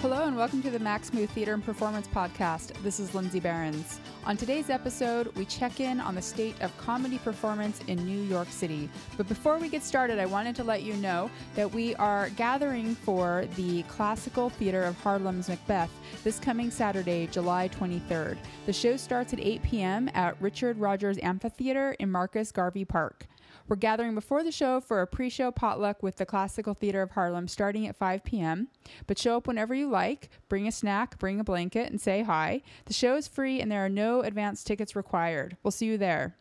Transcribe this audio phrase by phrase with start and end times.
[0.00, 2.72] Hello and welcome to the Maxamoo Theater and Performance Podcast.
[2.82, 4.00] This is Lindsay Behrens.
[4.24, 8.48] On today's episode, we check in on the state of comedy performance in New York
[8.48, 8.88] City.
[9.18, 12.94] But before we get started, I wanted to let you know that we are gathering
[12.94, 15.90] for the Classical Theater of Harlem's Macbeth
[16.24, 18.38] this coming Saturday, July 23rd.
[18.64, 20.10] The show starts at 8 p.m.
[20.14, 23.26] at Richard Rodgers Amphitheater in Marcus Garvey Park.
[23.70, 27.12] We're gathering before the show for a pre show potluck with the Classical Theater of
[27.12, 28.66] Harlem starting at 5 p.m.
[29.06, 32.62] But show up whenever you like, bring a snack, bring a blanket, and say hi.
[32.86, 35.56] The show is free and there are no advance tickets required.
[35.62, 36.34] We'll see you there.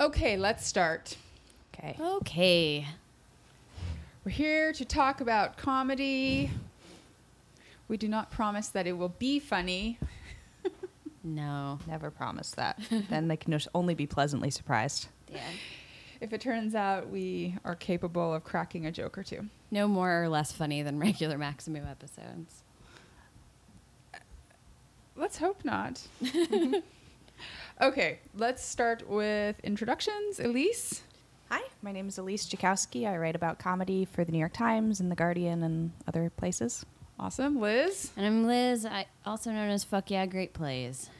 [0.00, 1.16] Okay, let's start.
[1.72, 1.96] Okay.
[2.00, 2.88] Okay.
[4.24, 6.50] We're here to talk about comedy.
[7.86, 10.00] We do not promise that it will be funny.
[11.24, 11.78] No.
[11.86, 12.80] Never promise that.
[13.08, 15.06] then they can just only be pleasantly surprised.
[15.30, 15.40] Yeah.
[16.22, 19.48] If it turns out we are capable of cracking a joke or two.
[19.72, 22.62] No more or less funny than regular Maxamoo episodes.
[25.16, 26.00] Let's hope not.
[27.82, 30.38] okay, let's start with introductions.
[30.38, 31.02] Elise?
[31.50, 33.04] Hi, my name is Elise Czajkowski.
[33.04, 36.86] I write about comedy for the New York Times and The Guardian and other places.
[37.18, 37.60] Awesome.
[37.60, 38.12] Liz?
[38.16, 41.10] And I'm Liz, I, also known as Fuck Yeah Great Plays.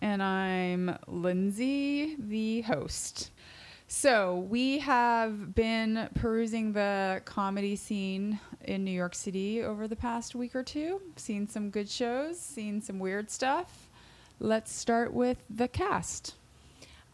[0.00, 3.30] And I'm Lindsay, the host.
[3.94, 10.34] So, we have been perusing the comedy scene in New York City over the past
[10.34, 13.90] week or two, seen some good shows, seen some weird stuff.
[14.40, 16.36] Let's start with the cast.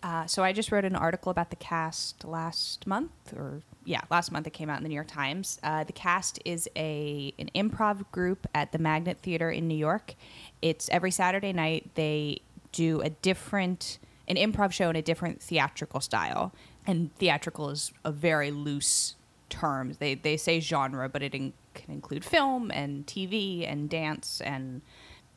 [0.04, 4.30] Uh, so I just wrote an article about the cast last month, or yeah, last
[4.30, 5.58] month it came out in the New York Times.
[5.64, 10.14] Uh, the cast is a an improv group at the Magnet Theater in New York.
[10.62, 12.40] It's every Saturday night they
[12.70, 16.52] do a different an improv show in a different theatrical style,
[16.88, 19.14] and theatrical is a very loose
[19.50, 19.92] term.
[20.00, 24.80] They they say genre, but it in, can include film and TV and dance and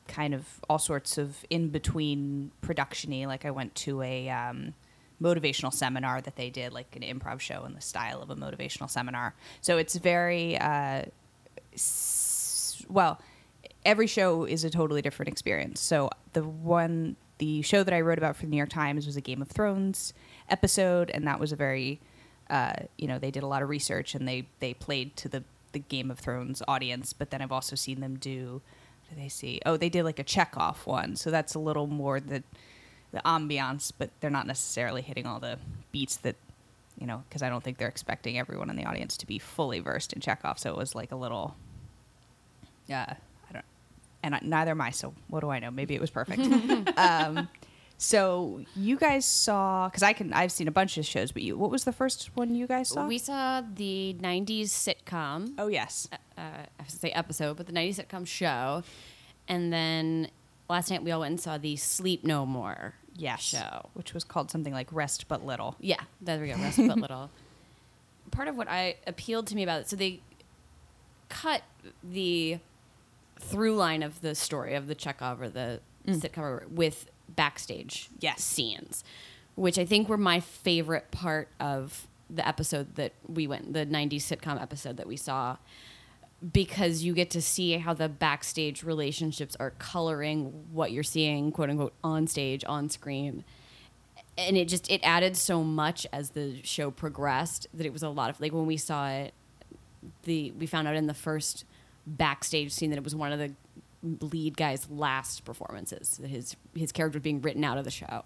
[0.07, 3.27] kind of all sorts of in between productiony.
[3.27, 4.73] Like I went to a um,
[5.21, 8.89] motivational seminar that they did, like an improv show in the style of a motivational
[8.89, 9.35] seminar.
[9.59, 11.03] So it's very uh,
[11.73, 13.21] s- well.
[13.83, 15.81] Every show is a totally different experience.
[15.81, 19.17] So the one, the show that I wrote about for the New York Times was
[19.17, 20.13] a Game of Thrones
[20.47, 21.99] episode, and that was a very,
[22.51, 25.43] uh, you know, they did a lot of research and they they played to the
[25.71, 27.13] the Game of Thrones audience.
[27.13, 28.61] But then I've also seen them do
[29.09, 29.59] do they see?
[29.65, 32.43] Oh, they did like a Chekhov one, so that's a little more the
[33.11, 35.57] the ambiance, but they're not necessarily hitting all the
[35.91, 36.35] beats that
[36.99, 39.79] you know, because I don't think they're expecting everyone in the audience to be fully
[39.79, 40.59] versed in Chekhov.
[40.59, 41.55] So it was like a little,
[42.85, 43.30] yeah, don't,
[44.23, 44.91] and I, neither am I.
[44.91, 45.71] So what do I know?
[45.71, 46.41] Maybe it was perfect.
[46.97, 47.49] um,
[47.97, 51.55] so you guys saw because I can I've seen a bunch of shows, but you
[51.55, 53.05] what was the first one you guys saw?
[53.05, 57.73] We saw the 90s sitcom, oh yes, uh, I have to say episode, but the
[57.73, 58.81] 90s sitcom show.
[59.47, 60.29] And then
[60.67, 63.89] last night we all went and saw the Sleep No More yes, show.
[63.93, 65.75] which was called something like Rest But Little.
[65.79, 66.55] Yeah, there we go.
[66.55, 67.29] Rest but little.
[68.31, 70.21] Part of what I appealed to me about it, so they
[71.29, 71.61] cut
[72.03, 72.57] the
[73.41, 76.15] through line of the story of the Chekhov or the mm.
[76.15, 78.43] sitcom with backstage Yes.
[78.43, 79.03] scenes,
[79.55, 84.21] which I think were my favorite part of the episode that we went, the 90s
[84.21, 85.57] sitcom episode that we saw,
[86.53, 91.69] because you get to see how the backstage relationships are coloring what you're seeing, quote
[91.69, 93.43] unquote, on stage, on screen
[94.37, 98.09] and it just it added so much as the show progressed that it was a
[98.09, 99.33] lot of like when we saw it
[100.23, 101.65] the we found out in the first
[102.05, 103.53] backstage scene that it was one of the
[104.25, 108.23] lead guy's last performances his his character was being written out of the show.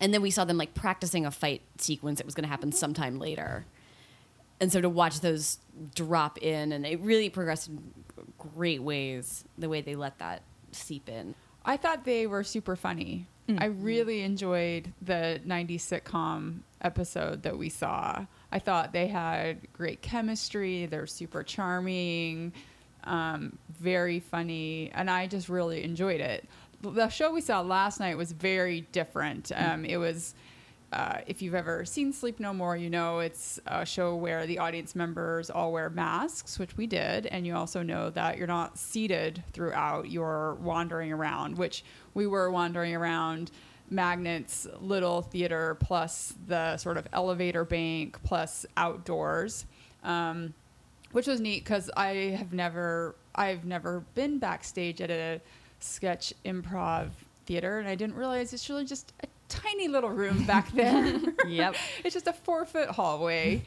[0.00, 2.70] And then we saw them like practicing a fight sequence that was going to happen
[2.72, 3.64] sometime later.
[4.60, 5.58] And so to watch those
[5.94, 7.92] drop in and it really progressed in
[8.38, 10.42] great ways the way they let that
[10.72, 11.34] seep in.
[11.64, 13.26] I thought they were super funny.
[13.58, 18.26] I really enjoyed the 90s sitcom episode that we saw.
[18.50, 20.86] I thought they had great chemistry.
[20.86, 22.52] They're super charming,
[23.04, 26.44] um, very funny, and I just really enjoyed it.
[26.82, 29.52] The show we saw last night was very different.
[29.54, 30.34] Um, it was.
[30.92, 34.58] Uh, if you've ever seen Sleep No More, you know it's a show where the
[34.58, 38.78] audience members all wear masks, which we did, and you also know that you're not
[38.78, 41.84] seated throughout, you're wandering around, which
[42.14, 43.50] we were wandering around
[43.90, 49.66] Magnet's little theater plus the sort of elevator bank plus outdoors.
[50.04, 50.54] Um,
[51.12, 55.40] which was neat because I have never I've never been backstage at a
[55.80, 57.10] sketch improv
[57.46, 61.18] theater, and I didn't realize it's really just a tiny little room back there.
[61.46, 61.76] Yep.
[62.04, 63.62] it's just a four foot hallway,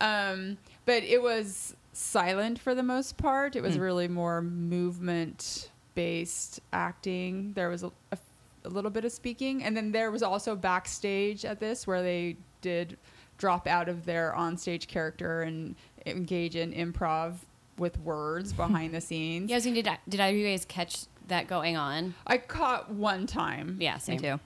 [0.00, 3.56] um, but it was silent for the most part.
[3.56, 7.52] It was really more movement based acting.
[7.54, 8.18] There was a, a,
[8.64, 12.36] a little bit of speaking, and then there was also backstage at this where they
[12.60, 12.96] did
[13.38, 15.74] drop out of their onstage character and
[16.06, 17.34] engage in improv
[17.78, 19.50] with words behind the scenes.
[19.50, 22.14] Yeah, I was thinking, did I, did either you guys catch that going on?
[22.26, 23.78] I caught one time.
[23.80, 24.18] Yeah, Me same.
[24.20, 24.40] too.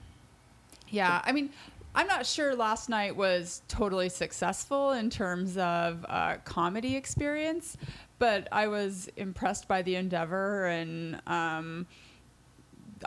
[0.89, 1.49] Yeah, I mean,
[1.95, 7.77] I'm not sure last night was totally successful in terms of uh, comedy experience,
[8.19, 11.87] but I was impressed by the endeavor, and um,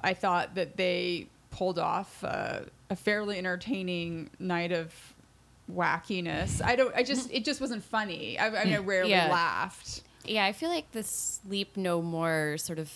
[0.02, 4.92] I thought that they pulled off uh, a fairly entertaining night of
[5.70, 6.60] wackiness.
[6.64, 6.94] I don't.
[6.94, 7.30] I just.
[7.32, 8.38] It just wasn't funny.
[8.38, 9.30] I, I, mean, I rarely Yeah.
[9.30, 10.02] laughed.
[10.24, 12.92] Yeah, I feel like the Sleep No More sort of,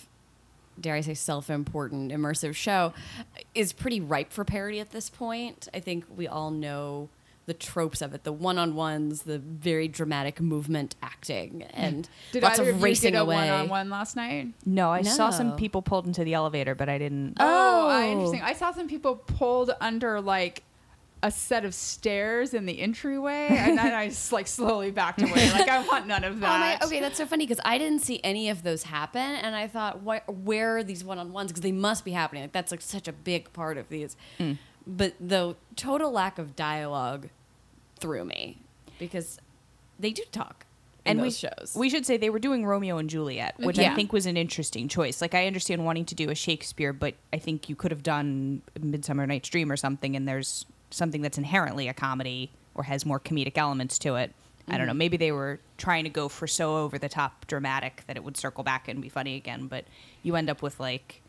[0.79, 2.93] dare I say, self important, immersive show
[3.55, 5.67] is pretty ripe for parody at this point.
[5.73, 7.09] I think we all know
[7.45, 12.43] the tropes of it the one on ones, the very dramatic movement acting, and Did
[12.43, 13.35] lots either of of you racing get a away.
[13.35, 14.49] one-on-one last night?
[14.65, 17.37] No, I saw some people pulled into the elevator, but I didn't.
[17.39, 18.11] Oh, I- Oh.
[18.11, 18.41] interesting.
[18.41, 20.63] I saw some people pulled under like
[21.23, 25.51] a set of stairs in the entryway, and then I just like slowly backed away.
[25.51, 26.83] Like I want none of Oh my, that.
[26.83, 30.01] okay, that's so funny because I didn't see any of those happen, and I thought,
[30.01, 31.51] why, where are these one-on-ones?
[31.51, 32.43] Because they must be happening.
[32.43, 34.15] Like that's like such a big part of these.
[34.37, 34.53] Hmm.
[34.85, 37.29] But the total lack of dialogue
[37.99, 38.59] threw me
[38.99, 39.39] because
[39.99, 40.65] they do talk
[41.03, 41.73] in and we, those shows.
[41.75, 43.65] we should say they were doing Romeo and Juliet, mm-hmm.
[43.65, 45.21] which I think was an interesting choice.
[45.21, 48.61] Like I understand wanting to do a Shakespeare, but I think you could have done
[48.79, 53.19] Midsummer Night's Dream or something, and there's something that's inherently a comedy or has more
[53.19, 54.33] comedic elements to it.
[54.67, 54.87] I don't mm-hmm.
[54.87, 54.93] know.
[54.93, 58.37] Maybe they were trying to go for so over the top dramatic that it would
[58.37, 59.85] circle back and be funny again, but
[60.23, 61.21] you end up with like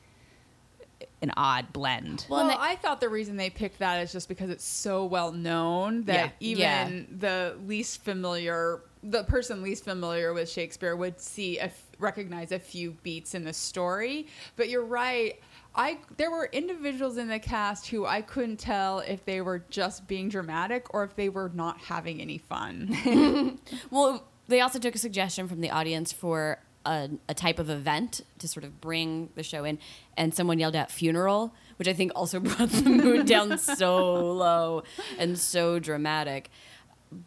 [1.22, 2.26] an odd blend.
[2.28, 5.04] Well, Well, they- I thought the reason they picked that is just because it's so
[5.04, 6.48] well known that Yeah.
[6.48, 12.52] even the least familiar, the person least familiar with Shakespeare would see a f- recognize
[12.52, 14.26] a few beats in the story.
[14.56, 15.40] But you're right.
[15.78, 20.08] I there were individuals in the cast who I couldn't tell if they were just
[20.08, 23.58] being dramatic or if they were not having any fun.
[23.90, 28.22] Well, they also took a suggestion from the audience for a, a type of event
[28.38, 29.78] to sort of bring the show in,
[30.16, 34.82] and someone yelled out "funeral," which I think also brought the mood down so low
[35.18, 36.50] and so dramatic.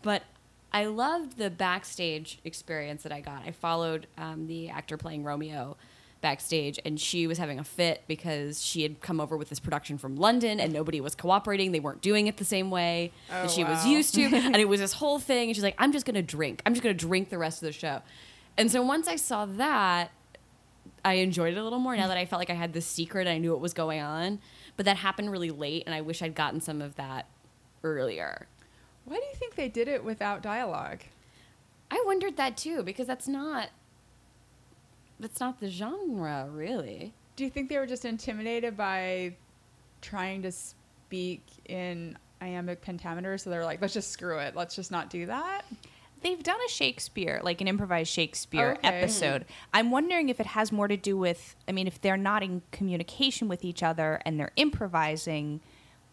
[0.01, 0.24] But
[0.74, 3.44] I loved the backstage experience that I got.
[3.45, 5.77] I followed um, the actor playing Romeo
[6.21, 9.97] backstage and she was having a fit because she had come over with this production
[9.97, 11.71] from London and nobody was cooperating.
[11.71, 14.23] They weren't doing it the same way Oh, that she was used to.
[14.33, 15.50] and it was this whole thing.
[15.50, 16.62] And she's like, I'm just going to drink.
[16.65, 18.01] I'm just going to drink the rest of the show.
[18.57, 20.12] And so once I saw that,
[21.03, 23.21] I enjoyed it a little more now that I felt like I had this secret
[23.21, 24.39] and I knew what was going on.
[24.77, 27.27] But that happened really late and I wish I'd gotten some of that
[27.83, 28.47] earlier.
[29.06, 31.01] Why do you think they did it without dialogue?
[31.89, 33.69] I wondered that too because that's not
[35.21, 37.13] that's not the genre really.
[37.38, 39.35] Do you think they were just intimidated by
[40.01, 43.38] trying to speak in iambic pentameter?
[43.38, 44.56] So they're like, let's just screw it.
[44.56, 45.62] Let's just not do that.
[46.23, 48.88] They've done a Shakespeare, like an improvised Shakespeare Okay.
[48.88, 49.45] episode.
[49.73, 52.62] I'm wondering if it has more to do with, I mean, if they're not in
[52.71, 55.62] communication with each other and they're improvising,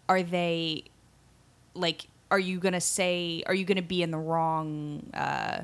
[0.09, 0.85] are they,
[1.75, 5.63] like, are you going to say, are you going to be in the wrong, uh,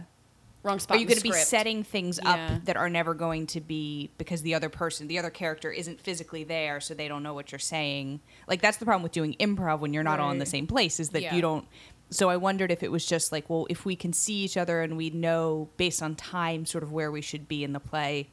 [0.64, 0.96] Wrong spot.
[0.96, 2.30] are you going to be setting things Yeah.
[2.56, 6.00] up that are never going to be because the other person, the other character isn't
[6.00, 8.20] physically there, so they don't know what you're saying?
[8.48, 10.98] Like, that's the problem with doing improv when you're not all in the same place,
[10.98, 11.34] is that Yeah.
[11.34, 11.66] you don't.
[12.10, 14.80] So I wondered if it was just like, well, if we can see each other
[14.80, 18.30] and we know based on time sort of where we should be in the play,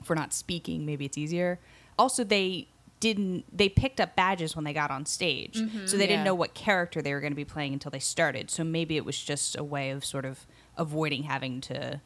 [0.00, 1.58] if we're not speaking, maybe it's easier.
[1.98, 2.68] Also, they
[3.00, 5.84] didn't they picked up badges when they got on stage so mm-hmm.
[5.86, 6.06] they Yeah.
[6.08, 8.96] didn't know what character they were going to be playing until they started so maybe
[8.96, 10.46] it was just a way of sort of
[10.78, 12.00] avoiding having to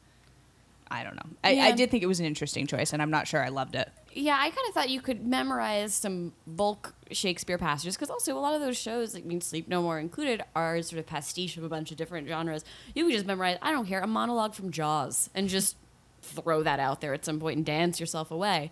[0.90, 3.26] i don't know I, I did think it was an interesting choice and i'm not
[3.28, 7.56] sure i loved it Yeah, I kind of thought you could memorize some bulk Shakespeare
[7.56, 10.42] passages because also a lot of those shows, like I mean, Sleep No More included,
[10.54, 12.62] are sort of pastiche of a bunch of different genres.
[12.94, 15.76] You could just memorize, I don't care, a monologue from Jaws and just
[16.20, 18.70] throw that out there at some point and dance yourself away,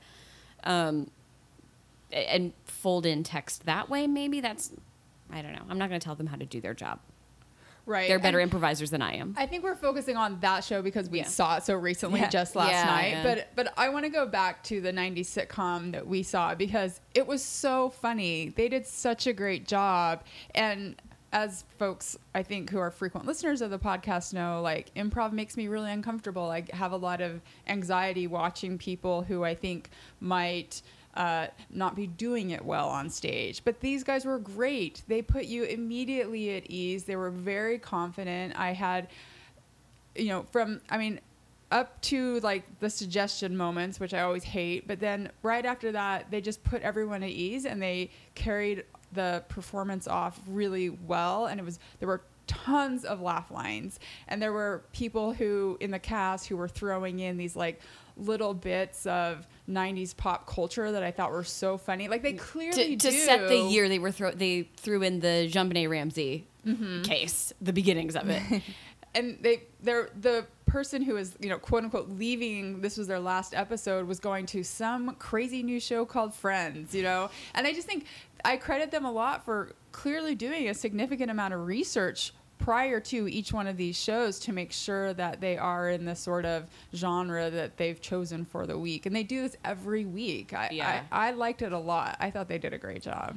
[0.64, 1.10] um,
[2.12, 4.06] and fold in text that way.
[4.06, 4.72] Maybe that's,
[5.32, 5.64] I don't know.
[5.70, 6.98] I'm not going to tell them how to do their job.
[7.86, 8.08] Right.
[8.08, 9.34] They're better And improvisers than I am.
[9.36, 11.24] I think we're focusing on that show because we Yeah.
[11.24, 12.28] saw it so recently, Yeah.
[12.28, 13.08] just last Yeah, night.
[13.10, 13.22] yeah.
[13.22, 17.00] But but I want to go back to the '90s sitcom that we saw because
[17.14, 18.50] it was so funny.
[18.50, 20.22] They did such a great job,
[20.54, 21.00] and
[21.32, 25.56] as folks I think who are frequent listeners of the podcast know, like improv makes
[25.56, 26.50] me really uncomfortable.
[26.50, 30.82] I have a lot of anxiety watching people who I think might
[31.14, 33.62] uh, not be doing it well on stage.
[33.64, 35.02] But these guys were great.
[35.08, 37.04] They put you immediately at ease.
[37.04, 38.54] They were very confident.
[38.56, 39.08] I had
[40.14, 41.20] you know, from I mean,
[41.70, 46.30] up to like the suggestion moments, which I always hate, but then right after that,
[46.30, 51.60] they just put everyone at ease and they carried the performance off really well, and
[51.60, 55.98] it was there were tons of laugh lines and there were people who in the
[55.98, 57.80] cast who were throwing in these like
[58.16, 62.08] little bits of 90s pop culture that I thought were so funny.
[62.08, 65.48] Like they clearly to, to set the year they were throw they threw in the
[65.50, 67.02] JonBenét Ramsey Mm-hmm.
[67.04, 68.62] case, the beginnings of it.
[69.14, 73.18] and they they're the person who was you know quote unquote leaving this was their
[73.18, 77.72] last episode was going to some crazy new show called friends you know and i
[77.72, 78.04] just think
[78.44, 83.26] i credit them a lot for clearly doing a significant amount of research prior to
[83.26, 86.66] each one of these shows to make sure that they are in the sort of
[86.94, 89.06] genre that they've chosen for the week.
[89.06, 90.52] And they do this every week.
[90.52, 91.02] I Yeah.
[91.10, 92.16] I, I liked it a lot.
[92.20, 93.36] I thought they did a great job.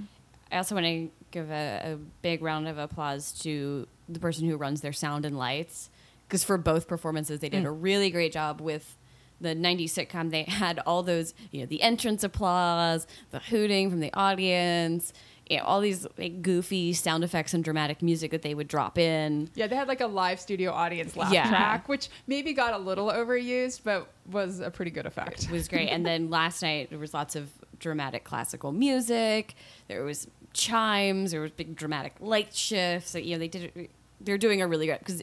[0.52, 4.58] I also want to give a, a big round of applause to the person who
[4.58, 5.90] runs their sound and lights
[6.28, 7.78] because for both performances they did a mm.
[7.80, 8.98] really great job with
[9.42, 10.30] the 90s sitcom.
[10.30, 15.14] They had all those you know the entrance applause the hooting from the audience
[15.50, 18.98] you know all these like, goofy sound effects and dramatic music that they would drop
[18.98, 21.50] in Yeah, they had like a live studio audience laugh Yeah.
[21.50, 25.44] track, which maybe got a little overused, but was a pretty good effect.
[25.46, 25.90] It was great.
[25.90, 29.56] and then last night there was lots of dramatic classical music.
[29.90, 31.32] There was chimes.
[31.32, 33.10] There was big dramatic light shifts.
[33.12, 33.90] So, you know, they did.
[34.22, 35.22] They're doing a really good because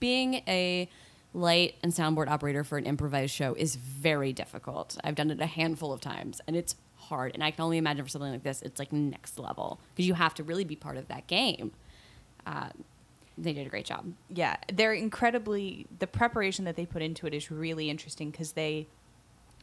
[0.00, 0.88] being a
[1.32, 4.96] light and soundboard operator for an improvised show is very difficult.
[5.04, 6.74] I've done it a handful of times, and it's
[7.08, 7.32] hard.
[7.34, 10.14] And I can only imagine for something like this, it's like next level because you
[10.14, 11.72] have to really be part of that game.
[12.46, 12.68] Uh,
[13.38, 14.06] they did a great job.
[14.30, 18.86] yeah, they're incredibly the preparation that they put into it is really interesting because they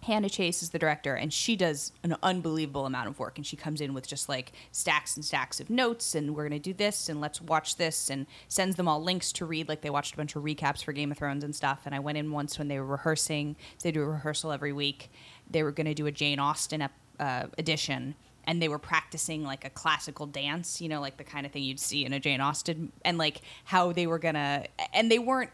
[0.03, 3.55] Hannah Chase is the director and she does an unbelievable amount of work and she
[3.55, 6.73] comes in with just like stacks and stacks of notes and we're going to do
[6.73, 10.13] this and let's watch this and sends them all links to read like they watched
[10.13, 12.59] a bunch of recaps for Game of Thrones and stuff and I went in once
[12.59, 15.09] when they were rehearsing so they do a rehearsal every week
[15.49, 18.15] they were going to do a Jane Austen ep- uh, edition
[18.45, 21.63] and they were practicing like a classical dance, you know, like the kind of thing
[21.63, 25.49] you'd see in a Jane Austen, and like how they were gonna, and they weren't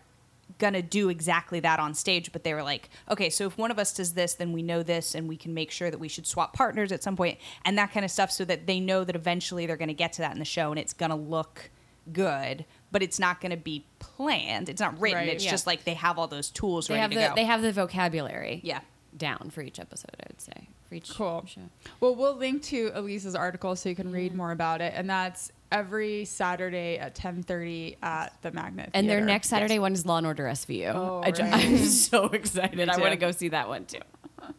[0.58, 3.78] gonna do exactly that on stage, but they were like, okay, so if one of
[3.78, 6.26] us does this, then we know this, and we can make sure that we should
[6.26, 9.16] swap partners at some point, and that kind of stuff, so that they know that
[9.16, 11.70] eventually they're gonna get to that in the show, and it's gonna look
[12.12, 14.68] good, but it's not gonna be planned.
[14.68, 15.20] It's not written.
[15.20, 15.28] Right.
[15.30, 15.52] It's Yeah.
[15.52, 17.36] just like they have all those tools They ready have to the go.
[17.36, 18.80] they have the vocabulary yeah.
[19.16, 20.16] down for each episode.
[20.20, 21.46] I would say for each Cool.
[21.48, 21.62] show.
[22.02, 24.16] Well, we'll link to Elisa's article so you can Mm-hmm.
[24.16, 28.90] read more about it, and that's every Saturday at 10:30 at the Magnet.
[28.96, 30.92] And their next Saturday one is Law and Order SVU.
[30.96, 31.54] Oh, I ju- right.
[31.54, 32.90] I'm so excited.
[32.90, 34.00] I want to go see that one too.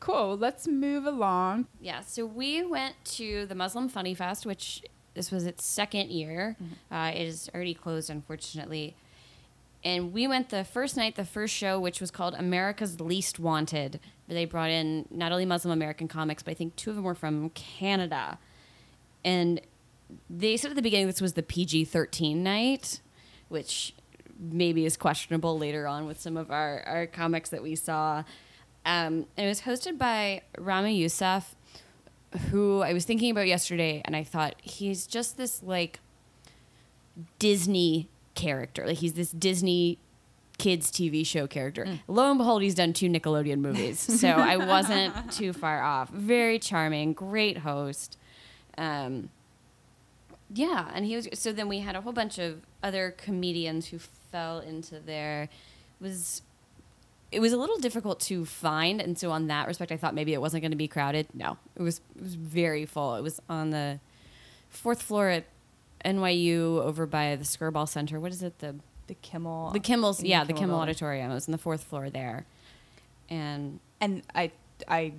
[0.00, 0.36] Cool.
[0.38, 1.66] Let's move along.
[1.80, 4.82] Yeah, so we went to the Muslim Funny Fest, which
[5.14, 6.56] this was its second year.
[6.90, 8.96] Uh, it is already closed, unfortunately.
[9.84, 14.00] And we went the first night, the first show, which was called America's Least Wanted.
[14.26, 17.14] They brought in not only Muslim American comics, but I think two of them were
[17.14, 18.38] from Canada.
[19.24, 19.60] And
[20.28, 23.00] they said at the beginning this was the PG 13 night,
[23.48, 23.94] which
[24.38, 28.24] maybe is questionable later on with some of our, our comics that we saw.
[28.84, 31.54] Um, and it was hosted by Ramy Youssef,
[32.50, 36.00] who I was thinking about yesterday, and I thought he's just this like
[37.38, 38.86] Disney character.
[38.86, 39.98] Like he's this Disney
[40.58, 41.98] kids TV show character.
[42.06, 46.08] Lo and behold, he's done two Nickelodeon movies, so I wasn't too far off.
[46.10, 48.16] Very charming, great host.
[48.78, 49.30] Um,
[50.52, 51.28] yeah, and he was.
[51.34, 55.42] So then we had a whole bunch of other comedians who fell into there.
[56.00, 56.42] It was
[57.30, 60.32] it was a little difficult to find, and so on that respect, I thought maybe
[60.32, 61.26] it wasn't going to be crowded.
[61.34, 63.16] No, it was it was very full.
[63.16, 64.00] It was on the
[64.70, 65.44] fourth floor at
[66.04, 68.20] NYU over by the Skirball Center.
[68.20, 68.58] What is it?
[68.58, 68.76] The
[69.06, 69.70] The Kimmel.
[69.72, 70.90] the Kimmel's, yeah, the Kimmel building.
[70.90, 71.30] Auditorium.
[71.30, 72.46] It was in the fourth floor there,
[73.28, 74.52] and and I,
[74.86, 75.12] I,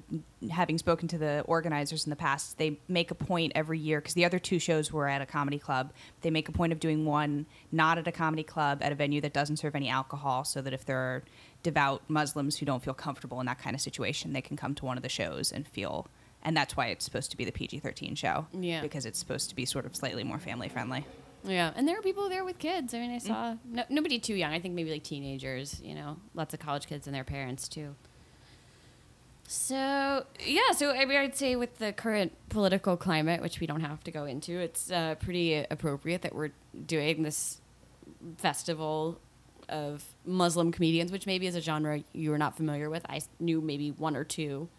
[0.49, 4.13] having spoken to the organizers in the past, they make a point every year because
[4.13, 5.91] the other two shows were at a comedy club.
[6.21, 9.19] They make a point of doing one not at a comedy club at a venue
[9.21, 11.23] that doesn't serve any alcohol, so that if there are
[11.61, 14.85] devout Muslims who don't feel comfortable in that kind of situation, they can come to
[14.85, 16.07] one of the shows and feel.
[16.43, 18.47] And that's why it's supposed to be the PG thirteen show.
[18.57, 18.81] Yeah.
[18.81, 21.05] because it's supposed to be sort of slightly more family friendly.
[21.43, 22.93] yeah, and there were people there with kids.
[22.93, 24.53] I mean, I saw no, nobody too young.
[24.53, 25.81] I think maybe like teenagers.
[25.83, 27.95] You know, lots of college kids and their parents too.
[29.47, 33.81] So yeah, so I mean, I'd say with the current political climate, which we don't
[33.81, 36.51] have to go into, it's uh, pretty appropriate that we're
[36.85, 37.59] doing this
[38.37, 39.19] festival
[39.67, 43.03] of Muslim comedians, which maybe is a genre you are not familiar with.
[43.09, 44.69] I knew maybe one or two,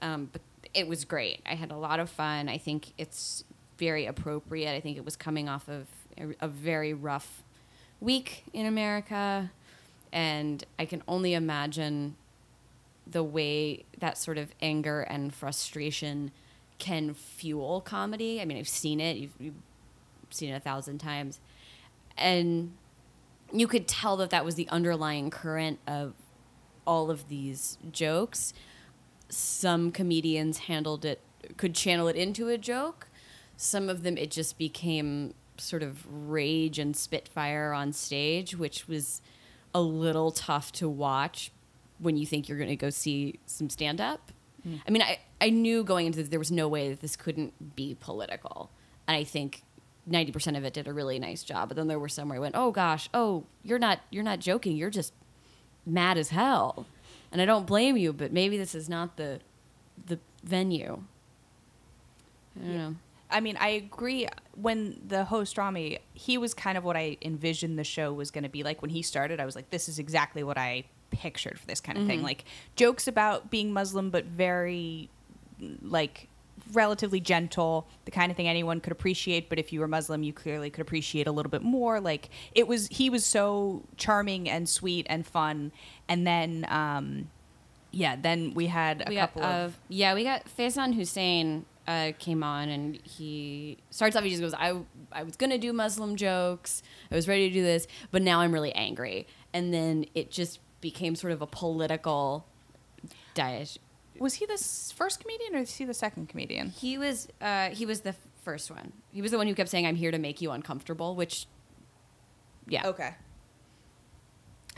[0.00, 0.40] um, but
[0.74, 1.40] it was great.
[1.46, 2.48] I had a lot of fun.
[2.48, 3.44] I think it's
[3.78, 4.74] very appropriate.
[4.74, 5.86] I think it was coming off of
[6.18, 7.42] a, a very rough
[8.00, 9.50] week in America,
[10.12, 12.16] and I can only imagine
[13.06, 16.32] the way that sort of anger and frustration
[16.78, 18.40] can fuel comedy.
[18.40, 19.16] I mean, I've seen it.
[19.16, 19.54] You've, you've
[20.30, 21.40] seen it a thousand times,
[22.16, 22.72] and
[23.52, 26.14] you could tell that that was the underlying current of
[26.86, 28.52] all of these jokes.
[29.28, 31.20] Some comedians handled it,
[31.56, 33.08] could channel it into a joke.
[33.56, 39.22] Some of them, it just became sort of rage and spitfire on stage, which was
[39.74, 41.50] a little tough to watch
[41.98, 44.32] when you think you're going to go see some stand up.
[44.62, 44.76] Hmm.
[44.86, 47.76] I mean, I, I knew going into this, there was no way that this couldn't
[47.76, 48.70] be political.
[49.08, 49.62] And I think
[50.08, 51.68] 90% of it did a really nice job.
[51.68, 54.40] But then there were some where I went, oh gosh, oh, you're not, you're not
[54.40, 54.76] joking.
[54.76, 55.12] You're just
[55.84, 56.86] mad as hell.
[57.36, 59.40] And I don't blame you, but maybe this is not the,
[60.06, 61.02] the venue.
[62.58, 62.94] I don't know.
[63.30, 64.24] I mean, I agree.
[64.24, 68.30] Uh, when the host Rami, he was kind of what I envisioned the show was
[68.30, 68.80] going to be like.
[68.80, 71.98] When he started, I was like, this is exactly what I pictured for this kind
[71.98, 72.20] of thing.
[72.20, 72.24] Mm-hmm.
[72.24, 75.10] Like jokes about being Muslim, but very
[75.82, 76.30] like
[76.72, 79.48] relatively gentle, the kind of thing anyone could appreciate.
[79.48, 82.00] But if you were Muslim, you clearly could appreciate a little bit more.
[82.00, 85.72] Like it was, he was so charming and sweet and fun.
[86.08, 87.30] And then, um,
[87.96, 91.64] yeah, then we had a we couple got, of uh, yeah, we got Faison Hussein
[91.86, 94.24] uh, came on and he starts off.
[94.24, 94.78] He just goes, "I
[95.12, 96.82] I was gonna do Muslim jokes.
[97.10, 100.60] I was ready to do this, but now I'm really angry." And then it just
[100.80, 102.44] became sort of a political
[103.34, 103.78] diet.
[104.20, 104.56] Was he the
[104.94, 106.70] first comedian or is he the second comedian?
[106.70, 108.92] He was uh, he was the first one.
[109.12, 111.46] He was the one who kept saying, "I'm here to make you uncomfortable," which
[112.68, 113.14] yeah, Okay.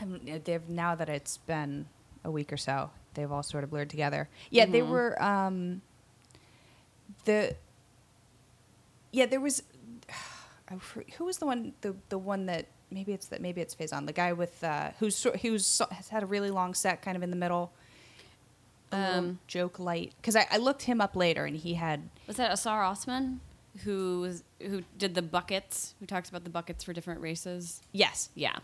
[0.01, 1.87] Um, yeah, they've now that it's been
[2.23, 4.29] a week or so, they've all sort of blurred together.
[4.49, 4.89] Yeah, they Mhm.
[4.89, 5.81] were um,
[7.25, 7.55] the.
[9.11, 9.63] Yeah, there was.
[11.17, 11.73] Who was the one?
[11.81, 15.15] The the one that maybe it's that maybe it's Faison, the guy with uh, who's
[15.15, 17.73] sor- who's has had a really long set, kind of in the middle.
[18.91, 22.51] Um, joke light because I, I looked him up later and he had was that
[22.51, 23.39] Azhar Usman
[23.83, 25.93] who was who did the buckets?
[25.99, 27.81] Who talks about the buckets for different races?
[27.91, 28.57] yes Yeah.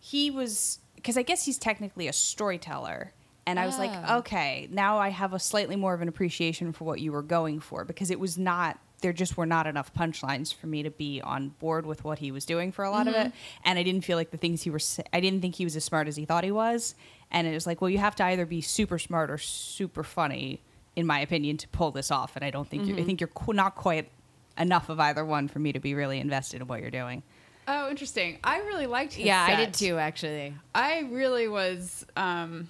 [0.00, 3.12] he was because I guess he's technically a storyteller.
[3.46, 4.18] And I was like, Oh.
[4.18, 7.60] okay, now I have a slightly more of an appreciation for what you were going
[7.60, 11.20] for because it was not there just were not enough punchlines for me to be
[11.20, 13.26] on board with what he was doing for a lot of it.
[13.26, 13.62] Mm-hmm.
[13.66, 15.84] And I didn't feel like the things he was I didn't think he was as
[15.84, 16.94] smart as he thought he was.
[17.30, 20.62] And it was like, well, you have to either be super smart or super funny
[20.96, 23.06] in my opinion to pull this off and I don't think you I mm-hmm.
[23.06, 24.10] think you're qu- not quite
[24.56, 27.22] enough of either one for me to be really invested in what you're doing.
[27.68, 28.38] Oh, interesting.
[28.42, 30.54] I really liked his Yeah, I did too, actually.
[30.74, 32.06] I really was.
[32.16, 32.68] Um,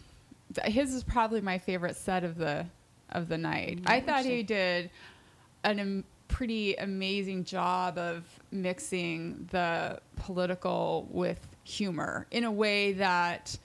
[0.65, 2.67] his is probably my favorite set of the
[3.11, 3.77] of the night.
[3.77, 3.89] Mm-hmm.
[3.89, 4.91] I thought he did
[5.65, 13.57] an am- pretty amazing job of mixing the political with humor in a way that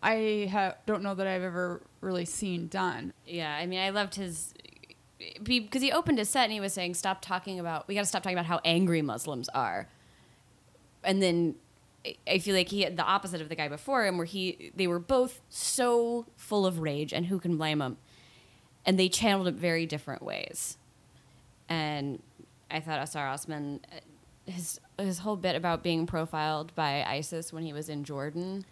[0.00, 3.12] I ha- don't know that I've ever really seen done.
[3.26, 4.54] Yeah, I mean, I loved his
[5.42, 7.88] because he opened his set and he was saying, "Stop talking about.
[7.88, 9.88] We got to stop talking about how angry Muslims are."
[11.02, 11.56] And then
[12.28, 14.86] I- feel like he had the opposite of the guy before him, where he they
[14.86, 17.96] were both so full of rage, and who can blame them?
[18.86, 20.76] And they channeled it very different ways.
[21.68, 22.22] And
[22.70, 23.80] I thought Azhar Usman,
[24.46, 28.64] his his whole bit about being profiled by ISIS when he was in Jordan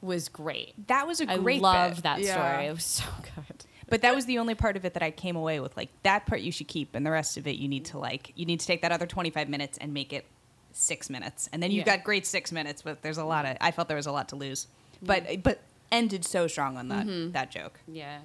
[0.00, 0.74] was great.
[0.88, 2.02] That was a great I loved bit.
[2.04, 2.32] that Yeah.
[2.54, 2.66] story.
[2.66, 3.04] It was so
[3.36, 3.64] good.
[3.88, 5.76] But that was the only part of it that I came away with.
[5.76, 8.32] Like that part you should keep, and the rest of it you need to like.
[8.34, 10.24] You need to take that other twenty five minutes and make it
[10.72, 11.96] six minutes, and then you've Yeah.
[11.96, 12.80] got great six minutes.
[12.82, 13.56] But there's a lot of.
[13.60, 14.66] I felt there was a lot to lose,
[15.02, 15.60] but but
[15.92, 17.32] ended so strong on that Mm-hmm.
[17.32, 17.80] that joke.
[17.86, 18.20] Yeah.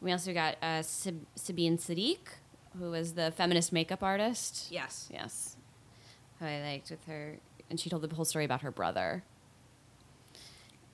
[0.00, 2.18] We also got uh, Sab- Sabine Sadiq,
[2.78, 4.68] who was the feminist makeup artist.
[4.70, 5.08] Yes.
[5.12, 5.56] Yes.
[6.38, 7.38] Who I liked with her.
[7.70, 9.22] And she told the whole story about her brother.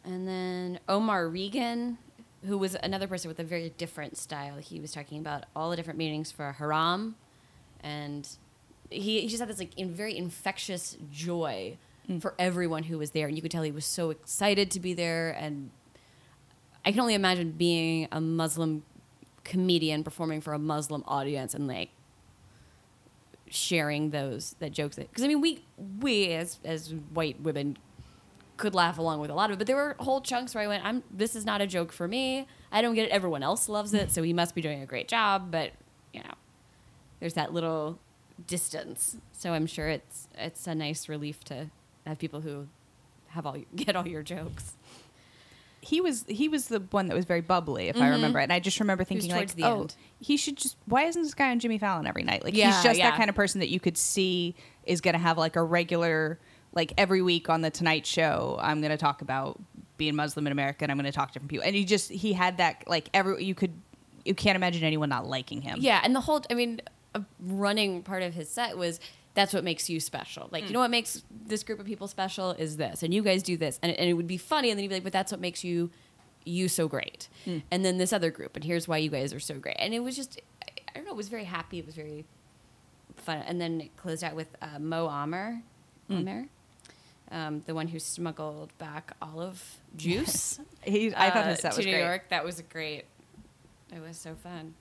[0.05, 1.99] And then Omar Regan,
[2.47, 4.59] who was another person with a very different style.
[4.59, 7.17] He was talking about all the different meanings for haram.
[7.81, 8.29] And
[8.91, 11.77] he, he just had this like in very infectious joy
[12.09, 12.21] mm.
[12.21, 13.27] for everyone who was there.
[13.27, 15.31] And you could tell he was so excited to be there.
[15.31, 15.71] And
[16.85, 18.83] I can only imagine being a Muslim
[19.45, 21.91] comedian performing for a Muslim audience and like
[23.49, 25.65] sharing those that jokes because I mean we
[26.01, 27.77] we as as white women
[28.57, 30.67] could laugh along with a lot of it, but there were whole chunks where I
[30.67, 32.47] went, I'm this is not a joke for me.
[32.71, 33.11] I don't get it.
[33.11, 35.51] Everyone else loves it, so he must be doing a great job.
[35.51, 35.73] But
[36.13, 36.35] you know,
[37.21, 37.99] there's that little
[38.47, 39.17] distance.
[39.33, 41.71] So I'm sure it's it's a nice relief to
[42.07, 42.69] have people who
[43.29, 44.77] have all get all your jokes.
[45.85, 48.11] He was he was the one that was very bubbly, if I mm-hmm.
[48.13, 48.45] remember it.
[48.45, 49.97] And I just remember thinking like, towards the oh, end.
[50.21, 50.77] he should just.
[50.87, 52.43] Why isn't this guy on Jimmy Fallon every night?
[52.43, 53.11] Like Yeah, he's just yeah.
[53.11, 56.39] that kind of person that you could see is going to have like a regular
[56.75, 59.61] like every week on the Tonight Show, I'm going to talk about
[59.97, 61.67] being Muslim in America, and I'm going to talk to different people.
[61.67, 63.73] And he just he had that like every you could
[64.25, 65.79] you can't imagine anyone not liking him.
[65.81, 66.81] Yeah, and the whole I mean,
[67.15, 69.01] a running part of his set was
[69.35, 70.49] that's what makes you special.
[70.53, 73.43] Like, you know what makes this group of people special is this, and you guys
[73.43, 75.33] do this, and, and it would be funny, and then you'd be like, but that's
[75.33, 75.91] what makes you
[76.45, 77.29] you so great.
[77.71, 79.77] And then this other group, and here's why you guys are so great.
[79.79, 81.79] And it was just, I, I don't know, it was very happy.
[81.79, 82.27] It was very
[83.17, 83.39] fun.
[83.47, 85.63] And then it closed out with uh, Mo Amer,
[86.11, 86.47] Amer,
[87.31, 90.61] um, the one who smuggled back olive juice.
[90.83, 92.05] He, I thought uh, his set to was New great.
[92.05, 92.29] York.
[92.29, 93.05] That was great.
[93.91, 94.75] It was so fun.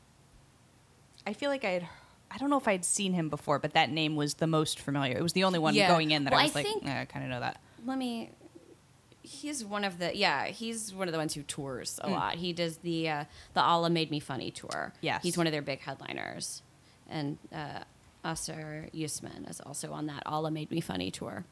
[1.26, 1.88] I feel like I had.
[2.34, 5.15] I don't know if I'd seen him before, but that name was the most familiar.
[5.17, 5.88] It was the only one Yeah.
[5.88, 7.60] going in that Well, I was I like, think- "Eh, I kind of know that.
[7.86, 8.32] let me
[9.26, 12.52] he's one of the yeah he's one of the ones who tours a lot he
[12.52, 15.24] does the uh, the allah made me funny tour Yes.
[15.24, 16.62] he's one of their big headliners
[17.10, 17.80] and uh,
[18.26, 21.46] Azhar Usman is also on that allah made me funny tour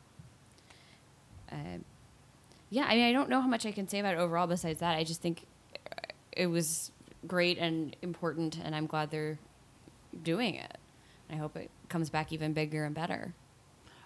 [1.50, 1.56] uh,
[2.70, 4.82] yeah i mean i don't know how much i can say about it overall besides
[4.82, 5.46] that i just think
[6.34, 6.91] it was
[7.26, 9.39] great and important and i'm glad they're
[10.24, 10.78] doing it
[11.30, 13.34] i hope it comes back even bigger and better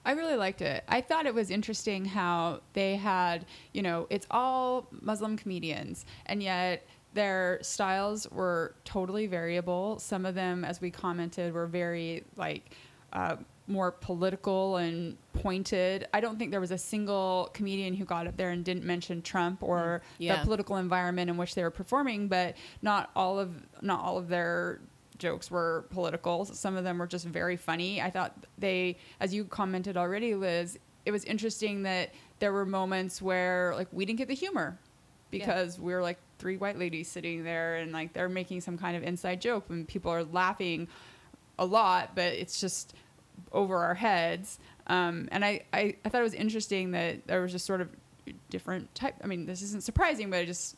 [0.08, 0.84] I really liked it.
[0.88, 6.44] I thought it was interesting how they had, you know, it's all Muslim comedians, and
[6.44, 9.98] yet their styles were totally variable.
[9.98, 12.76] Some of them, as we commented, were very like
[13.14, 16.08] uh, more political and pointed.
[16.14, 19.24] I don't think there was a single comedian who got up there and didn't mention
[19.24, 20.36] Trump or Yeah.
[20.38, 22.28] the political environment in which they were performing.
[22.28, 24.82] But not all of not all of their
[25.18, 26.46] jokes were political.
[26.46, 28.02] Some of them were just very funny.
[28.02, 33.22] I thought they, as you commented already, Liz, it was interesting that there were moments
[33.22, 34.78] where like we didn't get the humor
[35.32, 38.98] because we were like three white ladies sitting there and like they're making some kind
[38.98, 40.88] of inside joke and people are laughing
[41.58, 42.94] a lot, but it's just
[43.52, 44.60] over our heads.
[44.88, 47.90] Um, and I, I, I thought it was interesting that there was just sort of
[48.50, 49.16] different type.
[49.24, 50.76] I mean, this isn't surprising, but I just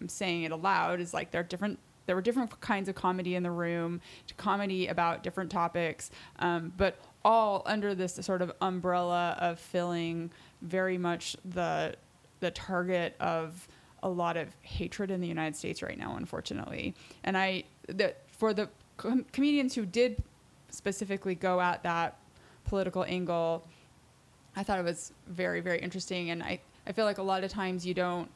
[0.00, 1.78] I'm saying it aloud is like there are different
[2.12, 3.98] there were different kinds of comedy in the room,
[4.36, 6.94] comedy about different topics, um, but
[7.24, 11.94] all under this sort of umbrella of filling very much the
[12.40, 13.66] the target of
[14.02, 16.94] a lot of hatred in the United States right now, unfortunately.
[17.24, 20.22] And I that for the com- comedians who did
[20.68, 22.18] specifically go at that
[22.66, 23.66] political angle,
[24.54, 27.50] I thought it was very very interesting, and I I feel like a lot of
[27.50, 28.30] times you don't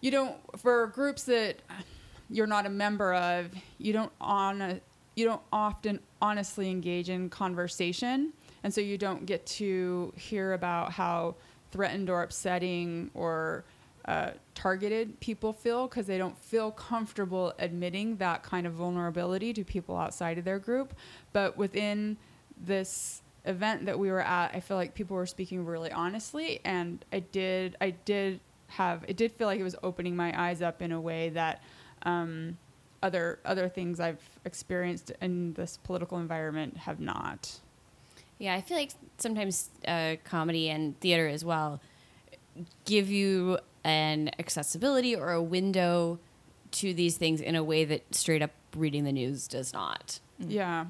[0.00, 1.56] you don't for groups that
[2.30, 4.80] you're not a member of you don't on a,
[5.16, 8.32] you don't often honestly engage in conversation.
[8.62, 11.36] And so you don't get to hear about how
[11.72, 13.64] threatened or upsetting or
[14.04, 19.64] uh, targeted people feel because they don't feel comfortable admitting that kind of vulnerability to
[19.64, 20.94] people outside of their group.
[21.32, 22.16] But within
[22.64, 27.04] this event that we were at i feel like people were speaking really honestly and
[27.10, 30.82] i did i did have it did feel like it was opening my eyes up
[30.82, 31.62] in a way that
[32.02, 32.58] um,
[33.02, 37.60] other other things I've experienced in this political environment have not.
[38.38, 41.80] Yeah, I feel like sometimes uh, comedy and theater as well
[42.84, 46.18] give you an accessibility or a window
[46.70, 50.20] to these things in a way that straight up reading the news does not.
[50.38, 50.86] Yeah.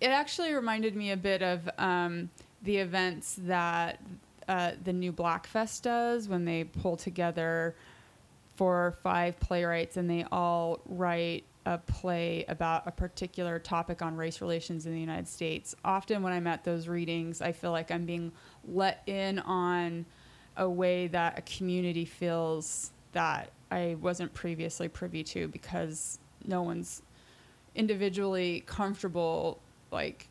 [0.00, 2.30] It actually reminded me a bit of um,
[2.62, 4.00] the events that
[4.48, 7.74] uh, the new Blackfest does when they pull together
[8.56, 14.16] four or five playwrights and they all write a play about a particular topic on
[14.16, 15.74] race relations in the United States.
[15.84, 18.32] Often when I'm at those readings, I feel like I'm being
[18.66, 20.04] let in on
[20.56, 27.02] a way that a community feels that I wasn't previously privy to because no one's
[27.74, 29.58] individually comfortable
[29.90, 30.28] like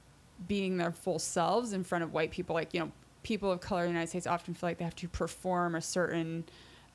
[0.47, 2.91] being their full selves in front of white people like you know
[3.23, 5.81] people of color in the united states often feel like they have to perform a
[5.81, 6.43] certain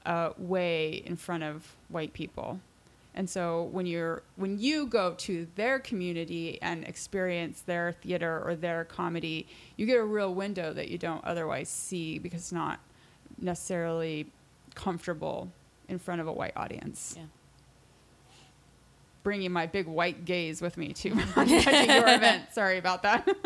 [0.06, 2.58] uh, way in front of white people
[3.14, 8.54] and so when you're when you go to their community and experience their theater or
[8.54, 12.78] their comedy you get a real window that you don't otherwise see because it's not
[13.40, 14.26] necessarily
[14.74, 15.50] comfortable
[15.88, 17.24] in front of a white audience Yeah.
[19.22, 22.44] bringing my big white gaze with me to judging your event.
[22.52, 23.26] Sorry about that.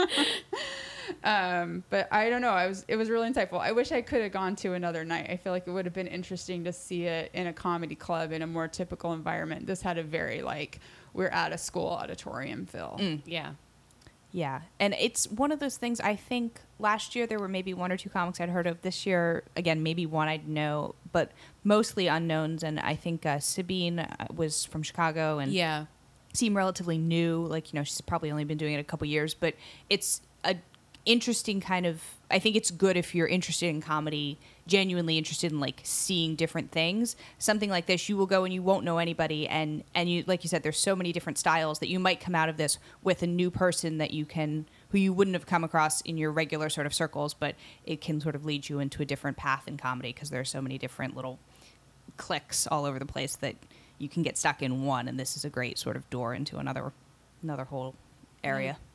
[1.24, 2.50] um, but I don't know.
[2.50, 3.60] I was it was really insightful.
[3.60, 5.28] I wish I could have gone to another night.
[5.30, 8.32] I feel like it would have been interesting to see it in a comedy club
[8.32, 9.66] in a more typical environment.
[9.66, 10.80] This had a very like
[11.12, 13.00] we're at a school auditorium feel.
[13.26, 13.52] Yeah.
[14.32, 15.98] Yeah, and it's one of those things.
[15.98, 18.80] I think last year there were maybe one or two comics I'd heard of.
[18.82, 21.32] This year, again, maybe one I'd know, but
[21.64, 22.62] mostly unknowns.
[22.62, 25.86] And I think uh, Sabine uh, was from Chicago and Yeah.
[26.32, 27.44] seemed relatively new.
[27.44, 29.56] Like you know, she's probably only been doing it a couple years, but
[29.88, 30.54] it's a
[31.10, 35.58] interesting kind of I think it's good if you're interested in comedy, genuinely interested in
[35.58, 37.16] like seeing different things.
[37.38, 40.44] Something like this, you will go and you won't know anybody and and you like
[40.44, 43.22] you said there's so many different styles that you might come out of this with
[43.22, 46.68] a new person that you can who you wouldn't have come across in your regular
[46.68, 49.76] sort of circles, but it can sort of lead you into a different path in
[49.76, 51.38] comedy because there are so many different little
[52.16, 53.56] clicks all over the place that
[53.98, 56.58] you can get stuck in one and this is a great sort of door into
[56.58, 56.92] another
[57.42, 57.94] another whole
[58.44, 58.68] area.
[58.68, 58.89] Yep.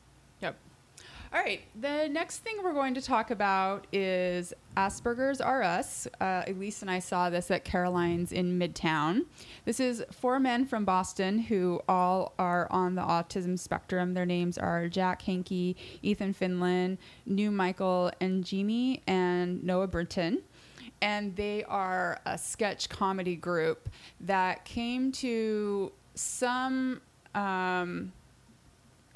[1.36, 1.60] All right.
[1.78, 6.08] The next thing we're going to talk about is Asperger's R Us.
[6.18, 9.26] Uh, Elise and I saw this at Caroline's in Midtown.
[9.66, 14.14] This is four men from Boston who all are on the autism spectrum.
[14.14, 16.96] Their names are Jack Hanke, Ethan Finlan,
[17.26, 20.40] New Michael Ingemi, and Noah Britton.
[21.02, 23.90] And they are a sketch comedy group
[24.22, 27.02] that came to some.
[27.34, 28.12] Um,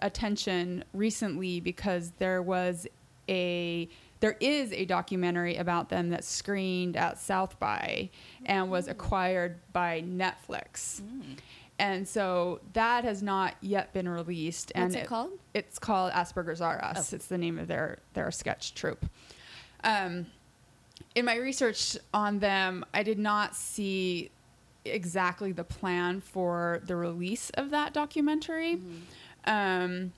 [0.03, 2.87] attention recently because there was
[3.29, 3.89] a
[4.21, 8.11] there is a documentary about them that screened at South by
[8.45, 8.91] and was mm.
[8.91, 11.01] acquired by Netflix.
[11.01, 11.39] Mm.
[11.79, 14.73] And so that has not yet been released.
[14.75, 15.31] What's and it called?
[15.55, 17.13] It's called Asperger's R Us.
[17.13, 17.17] Oh.
[17.17, 19.07] It's the name of their their sketch troupe.
[19.83, 20.27] Um,
[21.15, 24.31] in my research on them, I did not see
[24.85, 28.77] exactly the plan for the release of that documentary.
[28.77, 28.97] Mm-hmm.
[29.45, 30.13] Um,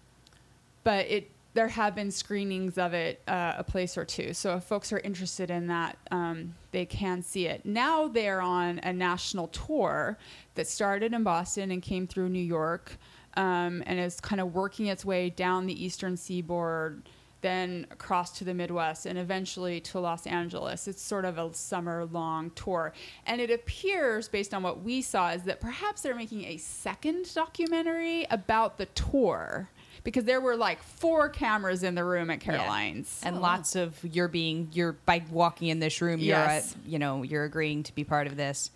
[0.85, 4.33] but it there have been screenings of it uh, a place or two.
[4.33, 7.67] So if folks are interested in that, um, they can see it.
[7.67, 10.17] Now they're on a national tour
[10.55, 12.97] that started in Boston and came through New York,
[13.35, 17.03] um, and is kind of working its way down the eastern seaboard,
[17.43, 20.89] then across to the Midwest, and eventually to Los Angeles.
[20.89, 22.93] It's sort of a summer long tour.
[23.27, 27.33] And it appears, based on what we saw, is that perhaps they're making a second
[27.35, 29.69] documentary about the tour.
[30.05, 33.21] Because there were like four cameras in the room at Caroline's.
[33.25, 36.75] and Oh, lots of you're being you're by walking in this room you're Yes.
[36.75, 38.71] uh, you know you're agreeing to be part of this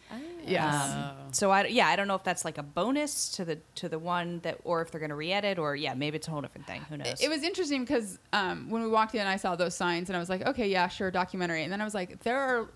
[0.47, 0.93] Yes.
[0.93, 3.89] Um, so I yeah I don't know if that's like a bonus to the to
[3.89, 6.41] the one that or if they're going to re-edit or yeah maybe it's a whole
[6.41, 9.57] different thing who knows It was interesting because um, when we walked in, I saw
[9.57, 11.65] those signs and I was like, okay, yeah, sure, documentary.
[11.65, 12.69] And then I was like, there are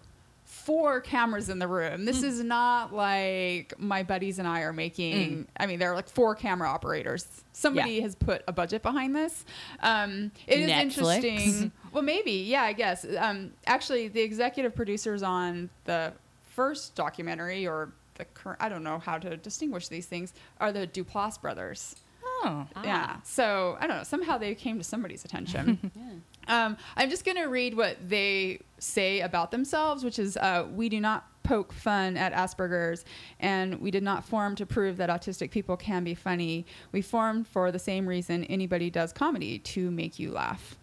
[0.51, 2.05] four cameras in the room.
[2.05, 5.47] This is not like my buddies and I are making.
[5.59, 7.27] I mean, there are like four camera operators.
[7.53, 8.03] Somebody Yeah.
[8.03, 9.45] has put a budget behind this.
[9.81, 10.81] Um, it is Netflix?
[11.25, 11.73] interesting.
[11.93, 13.07] well, maybe, yeah, I guess.
[13.19, 16.13] Um, actually, the executive producers on the
[16.55, 20.87] first documentary or the current, I don't know how to distinguish these things, are the
[20.87, 21.97] Duplass brothers.
[22.43, 23.17] oh Yeah.
[23.25, 24.03] So I don't know.
[24.05, 25.91] Somehow they came to somebody's attention.
[26.51, 30.89] um, I'm just going to read what they say about themselves, which is uh, we
[30.89, 33.05] do not poke fun at Asperger's,
[33.39, 36.67] and we did not form to prove that autistic people can be funny.
[36.93, 40.77] We formed for the same reason anybody does comedy to make you laugh.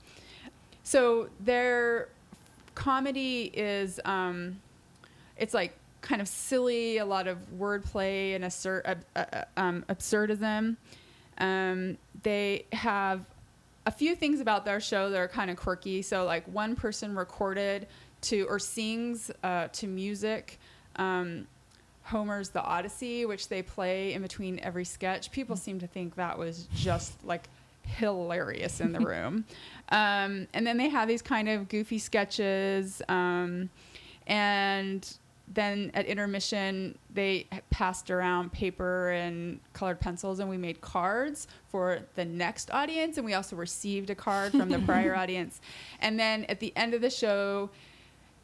[0.83, 2.09] So their
[2.73, 4.59] comedy is um,
[5.35, 10.77] it's like kind of silly, a lot of wordplay and assert, uh, uh, um, absurdism.
[11.39, 13.25] Um, they have
[13.87, 16.01] a few things about their show that are kind of quirky.
[16.01, 17.87] So, like one person recorded
[18.23, 20.59] to or sings uh, to music.
[20.97, 21.47] Um,
[22.03, 25.31] Homer's The Odyssey, which they play in between every sketch.
[25.31, 27.47] People seem to think that was just like
[27.83, 29.45] hilarious in the room.
[29.89, 33.01] Um, and then they have these kind of goofy sketches.
[33.07, 33.69] Um,
[34.27, 35.09] and
[35.53, 41.99] then at intermission, they passed around paper and colored pencils, and we made cards for
[42.15, 43.17] the next audience.
[43.17, 45.61] And we also received a card from the prior audience.
[46.01, 47.69] And then at the end of the show,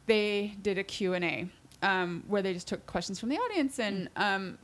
[0.06, 1.48] they did a Q&A
[1.82, 4.58] um, where they just took questions from the audience and um,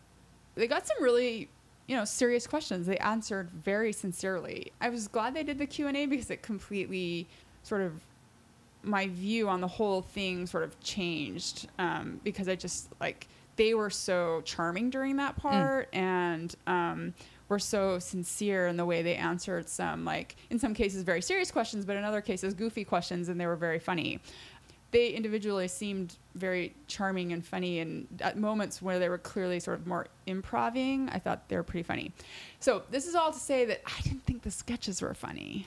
[0.55, 1.49] they got some really
[1.87, 6.07] you know serious questions they answered very sincerely i was glad they did the q&a
[6.07, 7.27] because it completely
[7.65, 8.01] sort of
[8.83, 13.75] my view on the whole thing sort of changed um, because i just like they
[13.75, 17.13] were so charming during that part and um,
[17.51, 21.51] were so sincere in the way they answered some like in some cases very serious
[21.51, 24.21] questions but in other cases goofy questions and they were very funny.
[24.93, 29.79] They individually seemed very charming and funny and at moments where they were clearly sort
[29.79, 32.13] of more improving i thought they were pretty funny.
[32.61, 35.67] So this is all to say that i didn't think the sketches were funny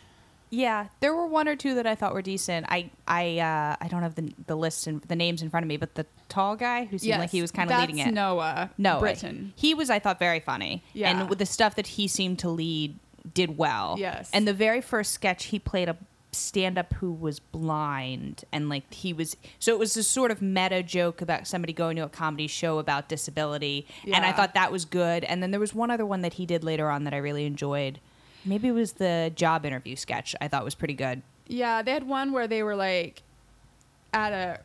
[0.53, 2.67] Yeah, there were one or two that I thought were decent.
[2.69, 5.67] I I uh, I don't have the the list and the names in front of
[5.67, 8.13] me, but the tall guy who seemed like he was kind of leading that's it.
[8.13, 10.83] noah no, Britton He was, I thought, very funny.
[10.93, 11.09] Yeah.
[11.09, 12.99] and with the stuff that he seemed to lead,
[13.33, 13.95] did well.
[13.97, 14.29] Yes.
[14.31, 15.97] And the very first sketch, he played a
[16.31, 19.35] stand-up who was blind, and like he was.
[19.57, 22.77] So it was this sort of meta joke about somebody going to a comedy show
[22.77, 24.17] about disability, yeah.
[24.17, 25.23] and I thought that was good.
[25.23, 27.45] And then there was one other one that he did later on that I really
[27.45, 27.99] enjoyed.
[28.45, 30.35] Maybe it was the job interview sketch.
[30.41, 31.21] I thought was pretty good.
[31.47, 33.21] Yeah, they had one where they were like
[34.13, 34.59] at a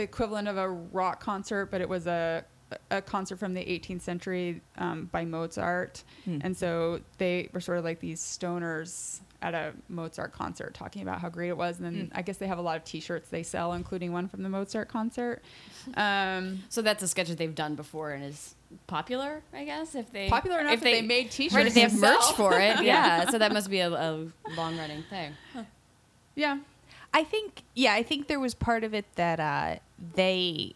[0.00, 2.44] equivalent of a rock concert, but it was a
[2.92, 6.38] a concert from the 18th century um, by Mozart, Hmm.
[6.42, 11.20] and so they were sort of like these stoners at a Mozart concert talking about
[11.20, 11.78] how great it was.
[11.78, 12.18] And then Hmm.
[12.18, 14.88] I guess they have a lot of T-shirts they sell, including one from the Mozart
[14.88, 15.42] concert.
[15.94, 18.54] Um, So that's a sketch that they've done before and is
[18.86, 19.94] popular, I guess.
[19.94, 21.54] If they popular enough if that they, made T-shirts.
[21.54, 23.28] right, if they have to merch for it, yeah.
[23.30, 24.26] So that must be a, a
[24.56, 25.34] long running thing.
[26.34, 26.58] Yeah.
[27.12, 29.76] I think, yeah, I think there was part of it that uh,
[30.14, 30.74] they.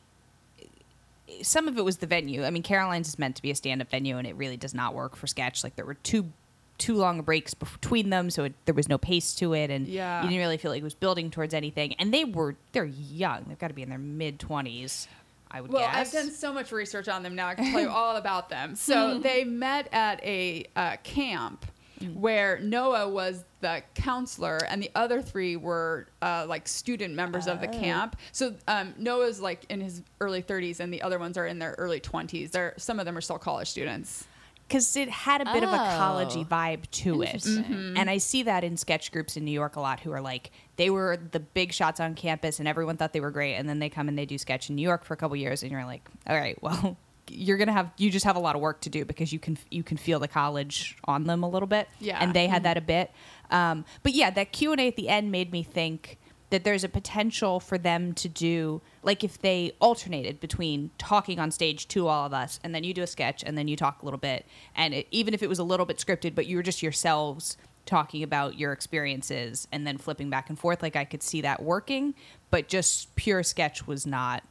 [1.43, 2.45] Some of it was the venue.
[2.45, 4.95] I mean, Caroline's is meant to be a stand-up venue, and it really does not
[4.95, 5.65] work for sketch.
[5.65, 6.33] Like there were two,
[6.79, 10.23] too long breaks between them, so it, there was no pace to it, and Yeah.
[10.23, 11.95] you didn't really feel like it was building towards anything.
[11.95, 15.07] And they were they're young; they've got to be in their mid twenties,
[15.51, 15.81] I would guess.
[15.81, 16.15] Well, guess.
[16.15, 17.49] I've done so much research on them now.
[17.49, 18.75] I can tell you all about them.
[18.75, 21.65] So they met at a uh, camp
[22.13, 27.61] where Noah was the counselor, and the other three were uh, like student members of
[27.61, 28.17] the camp.
[28.33, 31.75] So um, Noah's like in his early 30s, and the other ones are in their
[31.79, 32.51] early 20s.
[32.51, 34.27] They're some of them are still college students.
[34.69, 35.99] Because it had a bit of a Oh.
[36.01, 37.95] collegey vibe to it, Interesting.
[37.97, 40.01] and I see that in sketch groups in New York a lot.
[40.01, 43.31] Who are like they were the big shots on campus, and everyone thought they were
[43.31, 45.37] great, and then they come and they do sketch in New York for a couple
[45.37, 46.97] years, and you're like, all right, well,
[47.31, 49.57] you're gonna have you just have a lot of work to do because you can
[49.71, 52.19] you can feel the college on them a little bit, Yeah.
[52.21, 53.11] and they had that a bit,
[53.51, 56.19] um, but yeah, that Q and A at the end made me think
[56.55, 61.51] that there's a potential for them to do like if they alternated between talking on
[61.51, 64.01] stage to all of us and then you do a sketch and then you talk
[64.03, 66.57] a little bit and it, even if it was a little bit scripted but you
[66.57, 71.05] were just yourselves talking about your experiences and then flipping back and forth like i
[71.05, 72.15] could see that working
[72.51, 74.45] but just pure sketch was not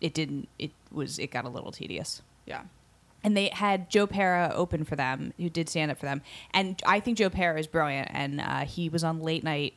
[0.00, 2.62] it didn't it was it got a little tedious Yeah.
[3.24, 6.22] and they had Joe Pera open for them, who did stand up for them.
[6.54, 8.08] And I think Joe Pera is brilliant.
[8.12, 9.74] And uh, he was on Late Night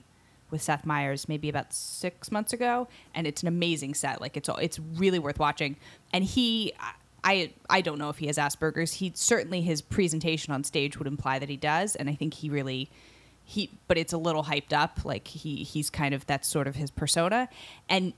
[0.53, 4.21] with Seth Meyers maybe about six months ago, and it's an amazing set.
[4.21, 5.75] Like it's all, it's really worth watching.
[6.13, 6.71] And he,
[7.25, 8.93] I I don't know if he has Asperger's.
[8.93, 12.49] He certainly his presentation on stage would imply that he does, and I think he
[12.49, 12.89] really.
[13.45, 15.03] He, but it's a little hyped up.
[15.03, 17.49] Like he, he's kind of that's sort of his persona,
[17.89, 18.13] and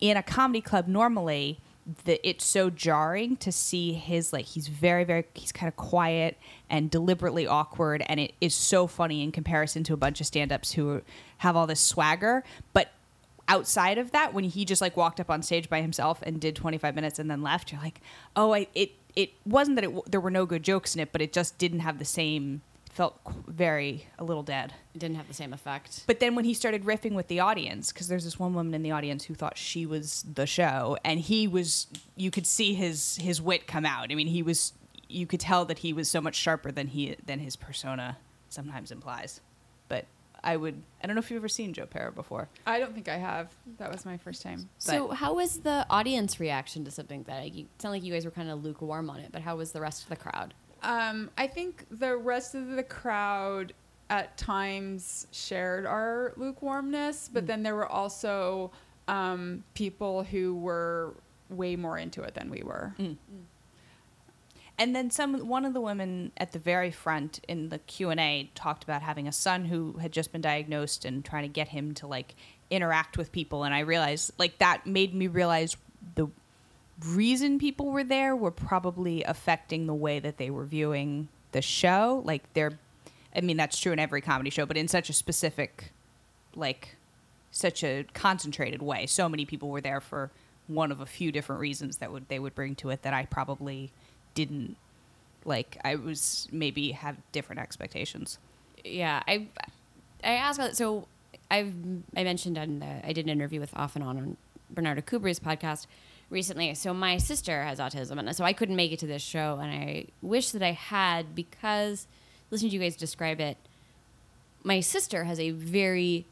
[0.00, 1.60] in a comedy club normally
[2.04, 6.38] that it's so jarring to see his like he's very very he's kind of quiet
[6.70, 10.72] and deliberately awkward and it is so funny in comparison to a bunch of stand-ups
[10.72, 11.02] who
[11.38, 12.44] have all this swagger.
[12.72, 12.92] But
[13.48, 16.54] outside of that when he just like walked up on stage by himself and did
[16.54, 18.00] 25 minutes and then left you're like
[18.36, 21.20] oh I it it wasn't that it there were no good jokes in it but
[21.20, 25.34] it just didn't have the same felt very a little dead It didn't have the
[25.34, 26.04] same effect.
[26.06, 28.82] but then when he started riffing with the audience, because there's this one woman in
[28.82, 33.16] the audience who thought she was the show, and he was, you could see his
[33.16, 34.12] his wit come out.
[34.12, 34.74] I mean, he was,
[35.08, 38.18] you could tell that he was so much sharper than he than his persona
[38.50, 39.40] sometimes implies.
[39.88, 40.04] But
[40.44, 42.48] I would, I don't know if you've ever seen Joe Pera before.
[42.66, 43.54] I don't think I have.
[43.78, 44.68] That was my first time.
[44.78, 48.30] So, how was the audience reaction to something that you sound like you guys were
[48.32, 49.30] kind of lukewarm on it?
[49.32, 50.52] But how was the rest of the crowd?
[50.82, 53.72] Um, I think the rest of the crowd
[54.10, 58.70] at times shared our lukewarmness, but then there were also
[59.08, 61.14] um, people who were
[61.48, 62.94] way more into it than we were.
[64.78, 68.84] And then some one of the women at the very front in the Q&A talked
[68.84, 72.06] about having a son who had just been diagnosed and trying to get him to
[72.06, 72.34] like
[72.70, 75.76] interact with people and I realized like that made me realize
[76.14, 76.26] the
[77.06, 82.22] reason people were there were probably affecting the way that they were viewing the show.
[82.24, 82.78] Like they're
[83.34, 85.92] I mean that's true in every comedy show but in such a specific
[86.54, 86.96] like
[87.50, 89.06] such a concentrated way.
[89.06, 90.30] So many people were there for
[90.66, 93.26] one of a few different reasons that would they would bring to it that I
[93.26, 93.92] probably
[94.34, 94.76] didn't
[95.44, 98.38] like I was maybe have different expectations.
[98.84, 99.48] Yeah, I
[100.24, 101.06] I asked about so
[101.50, 101.74] I've
[102.16, 104.36] I mentioned on the, I did an interview with Off and On on
[104.70, 105.86] Bernardo Kubri's podcast
[106.32, 106.74] recently.
[106.74, 109.70] So my sister has autism, and so I couldn't make it to this show, and
[109.72, 112.06] I wish that I had because
[112.50, 113.56] listening to you guys describe it,
[114.64, 116.26] my sister has a very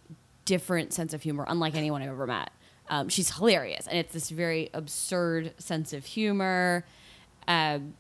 [0.45, 2.51] different sense of humor, unlike anyone I've ever met.
[2.89, 6.85] Um, she's hilarious, and it's this very absurd sense of humor.
[7.47, 7.95] Um,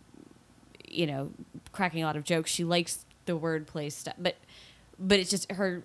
[0.89, 1.31] you know,
[1.71, 2.51] cracking a lot of jokes.
[2.51, 4.37] She likes the wordplay stuff, but
[4.99, 5.85] but it's just her.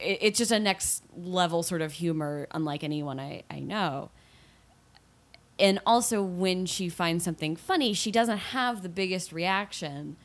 [0.00, 4.10] it- It's just a next level sort of humor, unlike anyone I, I know.
[5.58, 10.16] And also, when she finds something funny, she doesn't have the biggest reaction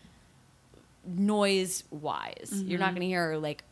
[1.05, 2.63] noise wise.
[2.65, 3.63] You're not going to hear her like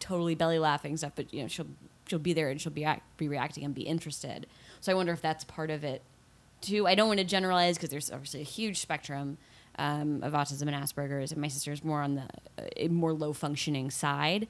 [0.00, 1.66] totally belly laughing stuff, but you know she'll
[2.06, 4.46] she'll be there and she'll be act, be reacting and be interested.
[4.80, 6.02] So I wonder if that's part of it
[6.60, 6.86] too.
[6.86, 9.38] I don't want to generalize because there's obviously a huge spectrum
[9.78, 13.90] um, of autism and Asperger's, and my sister's more on the uh, more low functioning
[13.90, 14.48] side.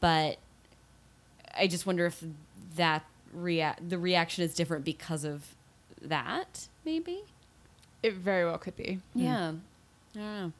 [0.00, 0.38] But
[1.56, 2.22] I just wonder if
[2.76, 5.54] that rea- the reaction is different because of
[6.02, 7.22] that, maybe.
[8.02, 9.00] It very well could be.
[9.14, 9.52] Yeah.
[10.14, 10.52] I don't know.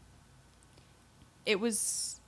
[1.44, 2.20] it was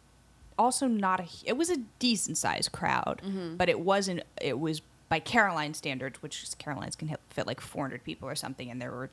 [0.58, 3.20] also not a it was a decent sized crowd
[3.56, 7.60] but it wasn't it was by caroline standards which is caroline's can hit- fit like
[7.60, 9.08] 400 people or something and there were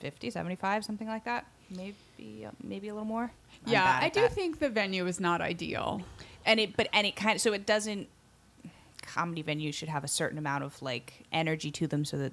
[0.00, 3.30] 50 75 something like that maybe uh, maybe a little more
[3.66, 4.32] I'm yeah, I do that.
[4.32, 6.02] think the venue is not ideal.
[6.46, 8.08] and it but and it kind of so it doesn't
[9.08, 12.32] comedy venues should have a certain amount of like energy to them so that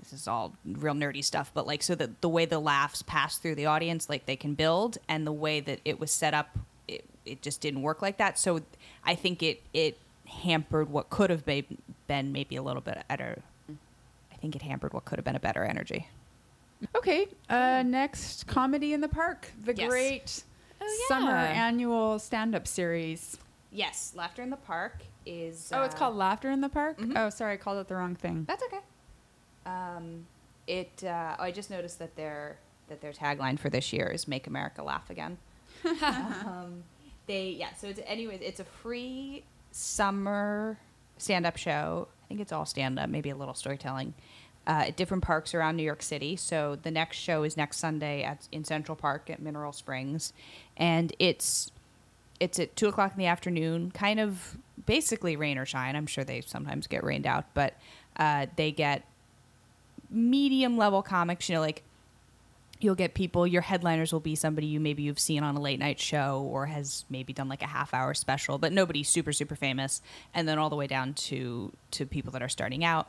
[0.00, 3.36] this is all real nerdy stuff but like so that the way the laughs pass
[3.38, 6.48] through the audience like they can build and the way that it was set up
[6.86, 8.60] it, it just didn't work like that so
[9.04, 11.64] i think it it hampered what could have been,
[12.06, 13.42] been maybe a little bit better
[14.32, 16.08] i think it hampered what could have been a better energy
[16.96, 19.88] Okay, uh, next comedy in the park, the Yes.
[19.88, 20.44] great
[20.80, 23.36] Oh, summer annual stand-up series.
[23.72, 26.98] yes laughter in the park is oh, it's uh, called Laughter in the Park.
[26.98, 27.12] mhm.
[27.16, 28.44] Oh, sorry, I called it the wrong thing.
[28.48, 28.80] That's okay.
[29.66, 30.26] Um,
[30.66, 31.04] it.
[31.04, 32.58] Uh, I just noticed that their
[32.88, 35.38] that their tagline for this year is "Make America Laugh Again."
[36.02, 36.82] um,
[37.26, 37.74] they yeah.
[37.74, 40.78] So it's anyways, it's a free summer
[41.18, 42.08] stand up show.
[42.24, 44.14] I think it's all stand up, maybe a little storytelling.
[44.66, 46.36] Uh, at different parks around New York City.
[46.36, 50.34] So the next show is next Sunday at in Central Park at Mineral Springs,
[50.76, 51.70] and it's
[52.40, 55.96] it's at two o'clock in the afternoon, kind of basically rain or shine.
[55.96, 57.74] I'm sure they sometimes get rained out, but
[58.16, 59.04] uh, they get
[60.10, 61.48] medium level comics.
[61.48, 61.82] You know, like
[62.80, 63.46] you'll get people.
[63.46, 66.66] Your headliners will be somebody you maybe you've seen on a late night show or
[66.66, 70.02] has maybe done like a half hour special, but nobody super super famous.
[70.34, 73.08] And then all the way down to to people that are starting out.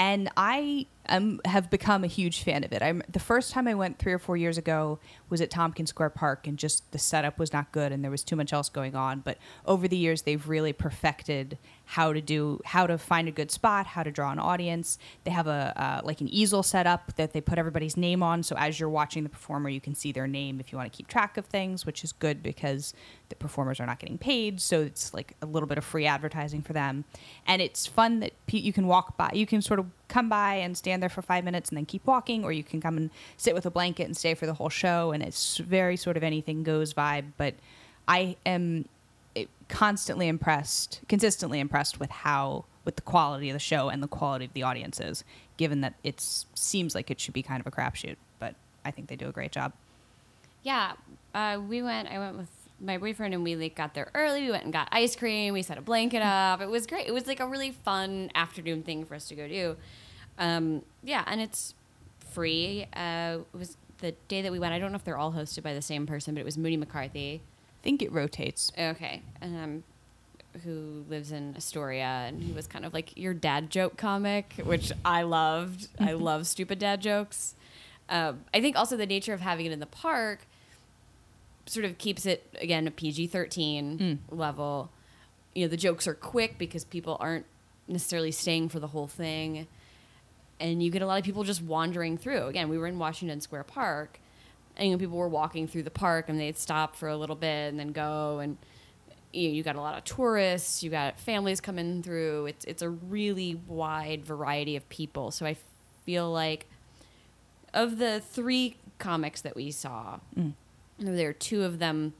[0.00, 2.82] And I um, have become a huge fan of it.
[2.82, 6.10] I'm the first time I went three or four years ago was at Tompkins Square
[6.10, 8.94] Park, and just the setup was not good, and there was too much else going
[8.94, 9.20] on.
[9.20, 11.58] But over the years, they've really perfected
[11.92, 14.98] how to do how to find a good spot, how to draw an audience.
[15.24, 18.42] They have a uh, like an easel set up that they put everybody's name on,
[18.42, 20.94] so as you're watching the performer, you can see their name if you want to
[20.94, 22.92] keep track of things, which is good because
[23.30, 26.60] the performers are not getting paid, so it's like a little bit of free advertising
[26.60, 27.06] for them.
[27.46, 30.76] And it's fun that you can walk by, you can sort of come by and
[30.76, 33.08] stand there for five minutes and then keep walking, or you can come and
[33.38, 35.12] sit with a blanket and stay for the whole show.
[35.12, 37.32] And it's very sort of anything goes vibe.
[37.38, 37.54] But
[38.06, 38.86] I am
[39.68, 44.44] constantly impressed, consistently impressed with how, with the quality of the show and the quality
[44.44, 45.24] of the audiences,
[45.56, 46.20] given that it
[46.54, 48.16] seems like it should be kind of a crapshoot.
[48.38, 49.72] But I think they do a great job.
[50.62, 50.92] Yeah,
[51.34, 52.08] uh, we went.
[52.08, 54.42] I went with my boyfriend, and we like got there early.
[54.42, 55.52] We went and got ice cream.
[55.54, 56.60] We set a blanket up.
[56.60, 57.06] It was great.
[57.06, 59.76] It was like a really fun afternoon thing for us to go do.
[60.38, 61.74] Um, yeah, and it's
[62.30, 62.86] free.
[62.94, 64.72] Uh, it was the day that we went.
[64.72, 66.76] I don't know if they're all hosted by the same person, but it was Moody
[66.76, 67.42] McCarthy.
[67.80, 68.72] I think it rotates.
[68.78, 69.84] Okay, um,
[70.64, 74.92] who lives in Astoria, and he was kind of like your dad joke comic, which
[75.04, 75.88] I loved.
[76.00, 77.54] I love stupid dad jokes.
[78.08, 80.40] Um, I think also the nature of having it in the park
[81.66, 84.90] sort of keeps it again a PG thirteen level.
[85.54, 87.46] You know, the jokes are quick because people aren't
[87.86, 89.66] necessarily staying for the whole thing,
[90.58, 92.46] and you get a lot of people just wandering through.
[92.46, 94.18] Again, we were in Washington Square Park,
[94.78, 97.36] and you know, people were walking through the park, and they'd stop for a little
[97.36, 98.56] bit and then go and
[99.32, 102.46] you, you got a lot of tourists, you got families coming through.
[102.46, 105.30] It's it's a really wide variety of people.
[105.30, 105.56] So I
[106.04, 106.66] feel like
[107.74, 110.20] of the three comics that we saw,
[110.98, 112.14] there are two of them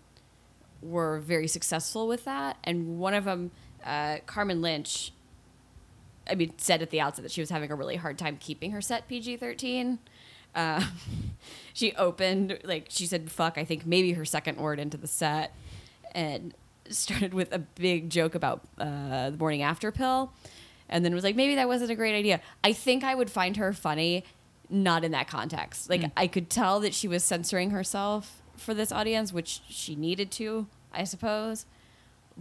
[0.83, 3.51] were very successful with that, and one of them,
[3.85, 5.13] uh, Carmen Lynch.
[6.31, 8.73] I mean, said at the outset that she was having a really hard time keeping
[8.73, 9.99] her set PG thirteen.
[10.59, 10.83] Uh,
[11.73, 15.55] she opened like she said "fuck." I think maybe her second word into the set,
[16.13, 16.53] and
[16.91, 20.33] started with a big joke about uh, the morning after pill,
[20.89, 22.41] and then was like, maybe that wasn't a great idea.
[22.65, 24.25] I think I would find her funny,
[24.69, 25.89] not in that context.
[25.89, 30.31] Like I could tell that she was censoring herself for this audience, which she needed
[30.33, 31.67] to, I suppose.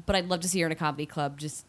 [0.05, 1.65] But I'd love to see her in a comedy club, just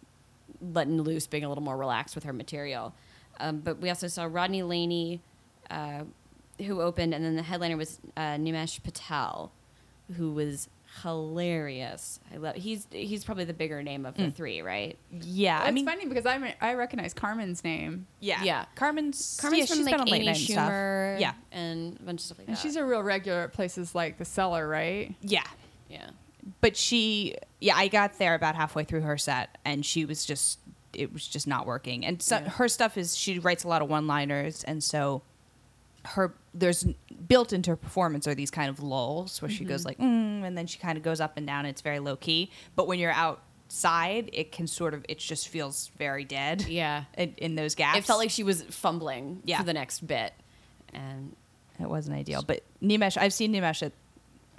[0.61, 2.95] letting loose, being a little more relaxed with her material.
[3.41, 5.21] Um, but we also saw Rodney Laney,
[5.71, 6.05] uh,
[6.67, 9.53] who opened, and then the headliner was uh, Nimesh Patel,
[10.17, 10.69] who was
[11.03, 12.21] hilarious.
[12.33, 12.57] I love.
[12.57, 14.99] He's he's probably the bigger name of the three, right?
[15.11, 18.65] Yeah, Well, I it's funny because I I recognize Carmen's name, yeah, Yeah.
[18.75, 21.21] Carmen's Carmen's yeah, from she's like been on late Amy night and stuff.
[21.21, 22.61] Yeah, and a bunch of stuff like and that.
[22.61, 25.15] she's a real regular at places like the Cellar, right?
[25.23, 25.43] yeah.
[25.89, 26.11] yeah.
[26.63, 30.59] But she, yeah, I got there about halfway through her set, and she was just,
[30.95, 32.07] it was just not working.
[32.07, 32.49] And so, Yeah.
[32.49, 35.21] her stuff is she writes a lot of one-liners, and so
[36.05, 36.87] her there's
[37.27, 40.57] built into her performance are these kind of lulls where she goes like, mm, and
[40.57, 41.61] then she kind of goes up and down.
[41.61, 42.51] And it's very low key.
[42.77, 46.63] But when you're outside it can sort of it just feels very dead.
[46.69, 47.05] Yeah.
[47.19, 49.59] In, in those gaps, It felt like she was fumbling Yeah.
[49.59, 50.33] for the next bit.
[50.95, 51.37] And
[51.81, 52.43] it wasn't ideal.
[52.47, 53.93] But Nimesh, I've seen Nimesh at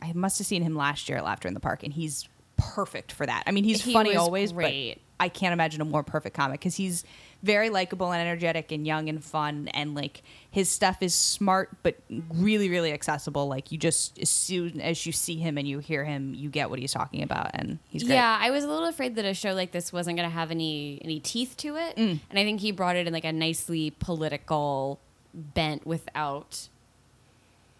[0.02, 3.12] I must have seen him last year at Laughter in the Park, and he's perfect
[3.12, 3.44] for that.
[3.46, 5.02] I mean, he's He funny always, great.
[5.20, 7.04] I can't imagine a more perfect comic because he's
[7.44, 11.98] very likable and energetic and young and fun, and like his stuff is smart but
[12.34, 13.48] really, really accessible.
[13.48, 16.70] Like you just as soon as you see him and you hear him, you get
[16.70, 18.16] what he's talking about, and he's great.
[18.16, 20.52] Yeah, I was a little afraid that a show like this wasn't going to have
[20.52, 22.20] any any teeth to it, Mm.
[22.30, 25.00] and I think he brought it in like a nicely political
[25.34, 26.68] bent without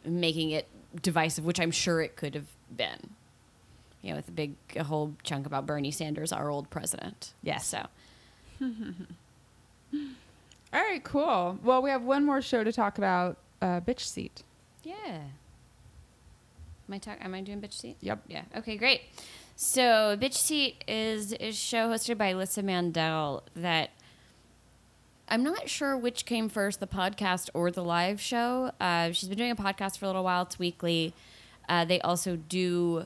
[0.06, 0.68] making it
[1.02, 3.12] divisive, which I'm sure it could have been.
[4.02, 7.34] You know, with a big a whole chunk about Bernie Sanders, our old president.
[7.44, 7.66] Yes.
[7.68, 7.86] So
[10.72, 11.58] All right, cool.
[11.64, 13.38] Well, we have one more show to talk about.
[13.62, 14.44] Uh, Bitch Seat.
[14.84, 14.96] yeah.
[16.88, 17.18] Am I talk?
[17.22, 17.98] Am I doing bitch seat?
[18.02, 18.22] Yep.
[18.28, 18.44] Yeah.
[18.58, 19.02] Okay, great.
[19.56, 23.92] So, Bitch Seat is a show hosted by Alyssa Mandel that
[25.28, 28.72] I'm not sure which came first, the podcast or the live show.
[28.80, 30.42] Uh, she's been doing a podcast for a little while.
[30.44, 31.14] It's weekly.
[31.68, 33.06] Uh, they also do.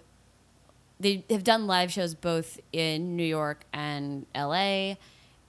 [1.04, 4.96] They have done live shows both in New York and LA,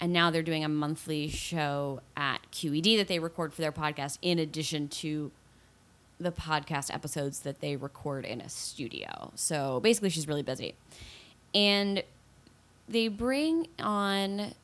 [0.00, 4.18] and now they're doing a monthly show at QED that they record for their podcast,
[4.20, 5.30] in addition to
[6.18, 9.30] the podcast episodes that they record in a studio.
[9.36, 10.74] So basically, she's really busy.
[11.54, 12.02] And
[12.88, 14.54] they bring on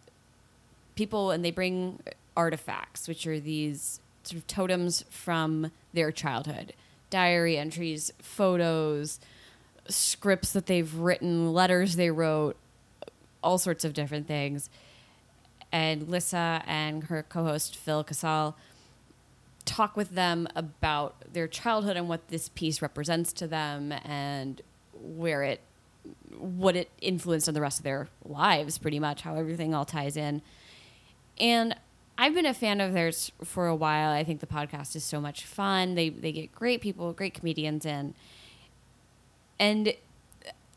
[0.97, 2.01] people and they bring
[2.37, 6.73] artifacts, which are these sort of totems from their childhood
[7.11, 9.21] diary entries, photos,
[9.89, 12.57] scripts that they've written, letters they wrote,
[13.43, 14.71] all sorts of different things.
[15.73, 18.57] And Lissa and her co host, Phil Casal,
[19.65, 24.63] talk with them about their childhood and what this piece represents to them and
[25.01, 25.61] where it
[26.39, 30.17] what it influenced on the rest of their lives pretty much how everything all ties
[30.17, 30.43] in.
[31.39, 31.77] And
[32.19, 34.11] i've been a fan of theirs for a while.
[34.11, 35.95] I think the podcast is so much fun.
[35.95, 38.15] They they get great people great comedians in
[39.61, 39.93] and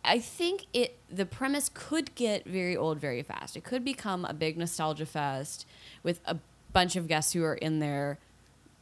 [0.05, 3.55] I think it the premise could get very old very fast.
[3.55, 5.65] It could become a big nostalgia fest
[6.03, 6.37] with a
[6.73, 8.19] bunch of guests who are in their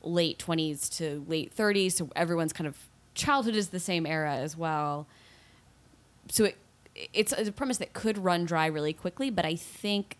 [0.02, 2.76] late 20s to late 30s, so everyone's kind of
[3.14, 5.06] childhood is the same era as well.
[6.30, 6.58] So it
[7.14, 10.18] it's, a premise that could run dry really quickly, but I think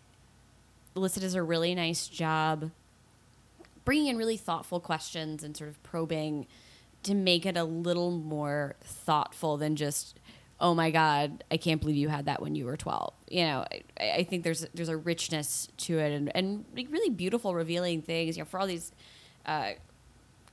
[0.96, 2.70] Alyssa does a really nice job
[3.84, 6.46] bringing in really thoughtful questions and sort of probing
[7.02, 10.18] to make it a little more thoughtful than just
[10.60, 13.64] oh my god i can't believe you had that when you were 12 you know
[14.00, 18.36] i, I think there's there's a richness to it and, and really beautiful revealing things.
[18.36, 18.92] You know for all these
[19.46, 19.72] uh,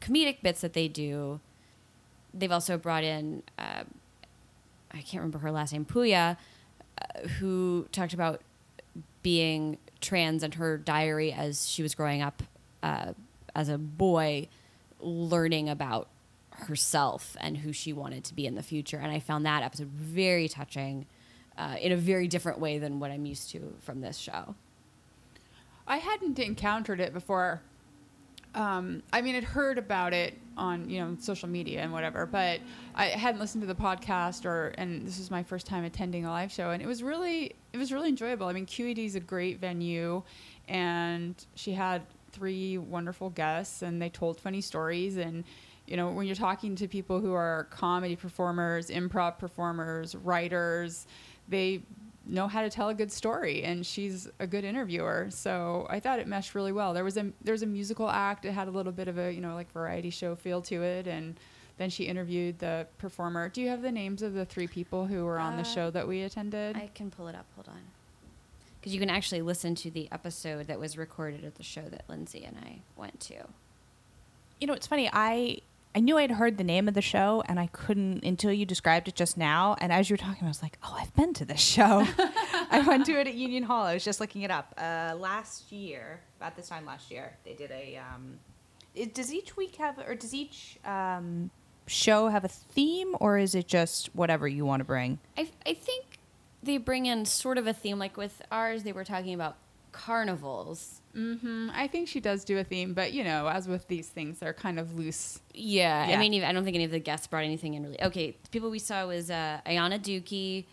[0.02, 1.40] comedic bits that they do
[2.34, 3.84] they've also brought in uh,
[4.92, 6.38] i can't remember her last name puya
[7.02, 8.42] uh, who talked about
[9.22, 12.42] being trans and her diary as she was growing up
[12.82, 13.14] uh,
[13.56, 14.48] as a boy
[15.02, 16.08] learning about
[16.62, 18.98] herself and who she wanted to be in the future.
[18.98, 21.06] And I found that episode very touching
[21.58, 24.56] uh, in a very different way than what I'm used to from this show.
[25.88, 27.62] I hadn't encountered it before.
[28.56, 32.60] Um, I mean, I'd heard about it on you know social media and whatever, but
[32.96, 34.70] I hadn't listened to the podcast or.
[34.78, 37.78] And this was my first time attending a live show, and it was really it
[37.78, 38.48] was really enjoyable.
[38.48, 40.24] I mean, QED is a great venue,
[40.68, 45.18] and she had three wonderful guests, and they told funny stories.
[45.18, 45.44] And
[45.90, 51.08] you know, when you're talking to people who are comedy performers, improv performers, writers,
[51.48, 51.82] they
[52.26, 56.20] know how to tell a good story and she's a good interviewer so i thought
[56.20, 58.72] it meshed really well there was a there was a musical act it had a
[58.72, 61.40] little bit of a you know like variety show feel to it and
[61.78, 65.26] then she interviewed the performer do you have the names of the three people who
[65.26, 67.48] were on the Uh, show that we attended I can pull it up.
[67.56, 67.82] Hold on.
[68.80, 72.04] Because you can actually listen to the episode that was recorded at the show that
[72.08, 73.36] Lindsay and I went to.
[74.62, 75.10] You know, it's funny.
[75.12, 75.60] I
[75.96, 79.08] I knew I'd heard the name of the show, and I couldn't until you described
[79.08, 79.76] it just now.
[79.82, 82.06] And as you were talking, I was like, "Oh, I've been to this show.
[82.72, 83.86] I went to it at Union Hall.
[83.86, 87.38] I was just looking it up uh, last year, about this time last year.
[87.44, 87.98] They did a.
[87.98, 88.38] Um,
[88.94, 91.50] it, does each week have, or does each um,
[91.88, 95.18] show have a theme, or is it just whatever you want to bring?
[95.38, 96.06] I, I think
[96.62, 97.98] they bring in sort of a theme.
[97.98, 99.58] Like with ours, they were talking about
[99.92, 100.99] carnivals.
[101.14, 104.40] Hmm i think she does do a theme but you know as with these things
[104.40, 107.44] they're kind of loose Yeah, I mean, I don't think any of the guests brought
[107.44, 108.02] anything in really.
[108.02, 110.66] Okay, the people we saw was uh, Ayana Dukey,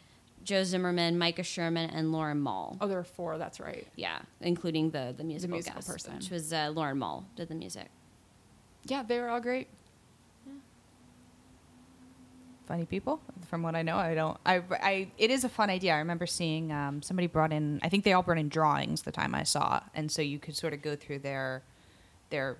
[0.44, 2.76] Joe Zimmerman, Micah Sherman, and Lauren Mall.
[2.80, 6.14] oh there were four that's right Yeah, including the the musical, musical guest, person.
[6.16, 7.88] which was uh, Lauren Mall did the music.
[8.84, 9.68] yeah they were all great
[12.66, 13.96] funny people from what I know.
[13.96, 14.38] I don't.
[14.44, 15.08] I, I.
[15.18, 15.94] It is a fun idea.
[15.94, 17.80] I remember seeing um, somebody brought in.
[17.82, 20.56] I think they all brought in drawings the time I saw, and so you could
[20.56, 21.62] sort of go through their
[22.30, 22.58] their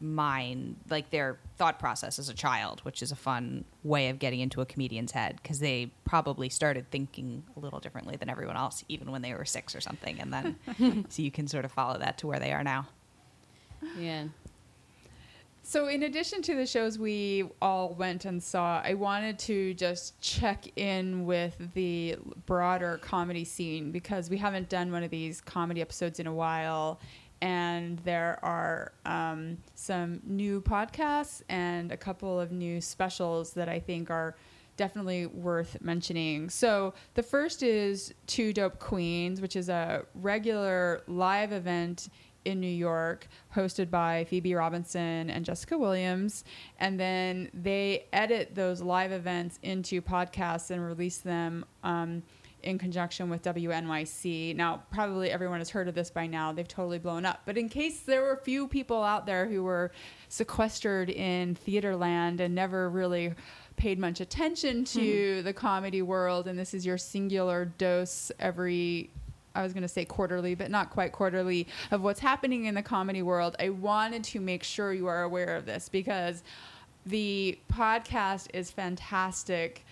[0.00, 4.40] mind, like their thought process as a child, which is a fun way of getting
[4.40, 8.84] into a comedian's head because they probably started thinking a little differently than everyone else,
[8.88, 11.98] even when they were six or something, and then so you can sort of follow
[11.98, 12.86] that to where they are now.
[13.98, 14.24] Yeah.
[15.66, 20.20] So, in addition to the shows we all went and saw, I wanted to just
[20.20, 25.80] check in with the broader comedy scene because we haven't done one of these comedy
[25.80, 27.00] episodes in a while.
[27.40, 33.80] And there are um, some new podcasts and a couple of new specials that I
[33.80, 34.36] think are
[34.76, 36.50] definitely worth mentioning.
[36.50, 42.10] So, the first is Two Dope Queens, which is a regular live event
[42.44, 46.44] in New York, hosted by Phoebe Robinson and Jessica Williams.
[46.78, 52.22] And then they edit those live events into podcasts and release them um,
[52.62, 54.56] in conjunction with WNYC.
[54.56, 56.52] Now, probably everyone has heard of this by now.
[56.52, 57.42] They've totally blown up.
[57.44, 59.92] But in case there were a few people out there who were
[60.28, 63.34] sequestered in theater land and never really
[63.76, 65.44] paid much attention to mm-hmm.
[65.44, 69.10] the comedy world, and this is your singular dose every
[69.54, 72.82] I was going to say quarterly, but not quite quarterly, of what's happening in the
[72.82, 76.42] comedy world, I wanted to make sure you are aware of this because
[77.06, 79.84] the podcast is fantastic.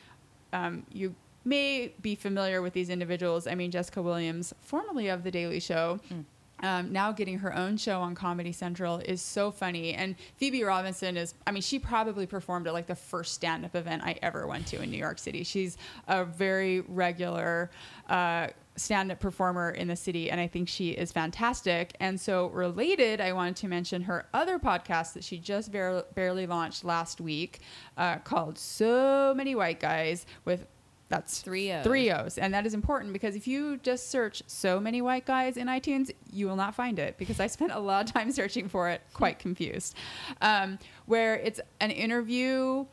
[0.53, 3.47] Um, you may be familiar with these individuals.
[3.47, 6.01] I mean, Jessica Williams, formerly of The Daily Show.
[6.13, 6.25] Mm.
[6.65, 9.95] Um, now getting her own show on Comedy Central is so funny.
[9.95, 13.75] And Phoebe Robinson is, I mean, she probably performed at like the first stand up
[13.75, 15.43] event I ever went to in New York City.
[15.43, 17.71] She's a very regular
[18.09, 23.21] uh, stand-up performer in the city and i think she is fantastic and so related
[23.21, 27.61] i wanted to mention her other podcast that she just bar- barely launched last week
[27.99, 30.67] uh, called so many white guys with
[31.13, 31.85] that's three O's.
[31.85, 32.39] Three O's.
[32.39, 36.11] And that is important because if you just search so many white guys in iTunes,
[36.33, 39.03] you will not find it because I spent a lot of time searching for it,
[39.13, 39.95] quite confused.
[40.41, 42.87] Um, where it's an interview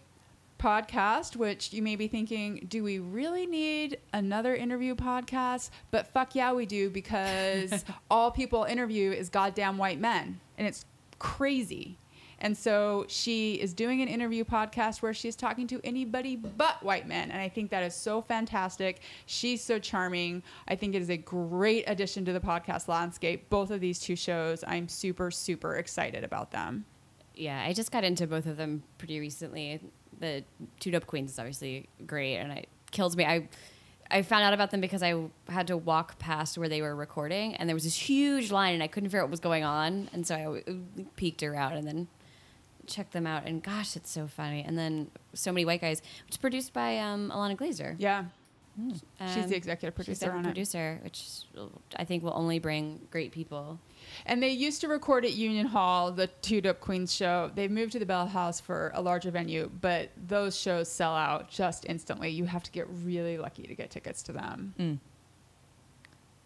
[0.60, 5.72] podcast, which you may be thinking, do we really need another interview podcast?
[5.90, 10.40] But fuck yeah, we do because all people interview is goddamn white men.
[10.58, 10.86] And it's
[11.18, 11.98] crazy.
[12.42, 17.08] And so she is doing an interview podcast where she's talking to anybody but white
[17.08, 17.32] men.
[17.32, 19.02] And I think that is so fantastic.
[19.26, 20.44] She's so charming.
[20.68, 23.50] I think it is a great addition to the podcast landscape.
[23.50, 26.86] Both of these two shows, I'm super, super excited about them.
[27.36, 29.80] Yeah, I just got into both of them pretty recently
[30.20, 30.44] the
[30.80, 33.26] Two Dope Queens is obviously great, and it kills me.
[33.26, 33.48] I
[34.12, 35.16] I found out about them because I
[35.48, 38.84] had to walk past where they were recording, and there was this huge line, and
[38.84, 40.36] I couldn't figure out what was going on, and so
[40.68, 40.76] I
[41.16, 42.08] peeked around and then
[42.88, 44.64] checked them out, and gosh, it's so funny.
[44.66, 47.96] And then so many white guys, which is produced by um, Ilana Glazer.
[48.00, 48.26] Yeah,
[48.78, 49.00] um,
[49.34, 51.04] she's the executive producer she's the producer, it.
[51.04, 51.22] which
[51.96, 53.80] I think will only bring great people.
[54.26, 57.52] And they used to record at Union Hall, the Two Dope Queens show.
[57.54, 61.50] They've moved to the Bell House for a larger venue, but those shows sell out
[61.50, 62.30] just instantly.
[62.30, 64.74] You have to get really lucky to get tickets to them.
[64.80, 65.00] Mm.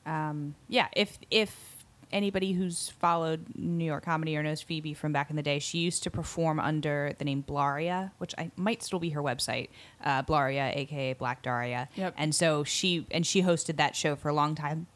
[0.05, 1.74] Um, yeah, if if
[2.14, 5.80] anybody who's followed New York comedy or knows Phoebe from back in the day, she
[5.80, 9.70] used to perform under the name Blaria, which I might still be her website,
[10.03, 11.89] uh, Blaria, aka Black Daria.
[11.95, 12.14] Yep.
[12.18, 14.88] And so she and she hosted that show for a long time.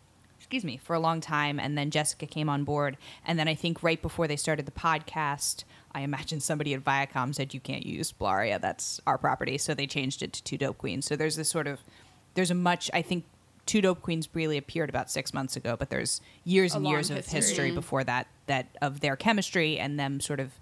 [0.48, 2.96] Excuse me, for a long time, and then Jessica came on board,
[3.26, 7.36] and then I think right before they started the podcast, I imagine somebody at Viacom
[7.36, 10.78] said you can't use Blaria, that's our property, so they changed it to Two Dope
[10.78, 11.06] Queens.
[11.06, 11.82] So there's this sort of
[12.36, 13.26] there's a much I think
[13.66, 17.10] Two Dope Queens really appeared about six months ago, but there's years a and years
[17.10, 17.20] history.
[17.20, 17.76] of history mm-hmm.
[17.76, 20.54] before that that of their chemistry and them sort of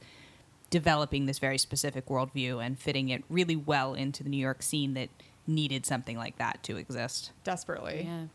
[0.72, 4.96] developing this very specific worldview and fitting it really well into the New York scene
[4.96, 5.10] that
[5.46, 8.04] needed something like that to exist desperately.
[8.08, 8.26] Yeah.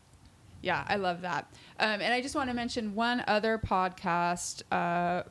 [0.61, 1.51] Yeah, I love that.
[1.79, 4.63] Um, and I just want to mention one other podcast.
[4.71, 5.23] Uh,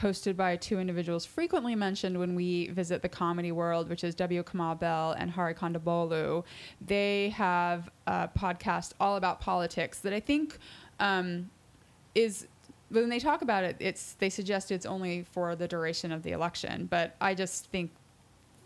[0.00, 4.42] hosted by two individuals frequently mentioned when we visit the comedy world, which is W.
[4.42, 6.44] Kamau Bell and Hari Kondabolu.
[6.84, 10.58] They have a podcast all about politics that I think
[10.98, 11.50] um,
[12.14, 12.48] is
[12.88, 16.32] when they talk about it, it's they suggest it's only for the duration of the
[16.32, 16.86] election.
[16.86, 17.90] But I just think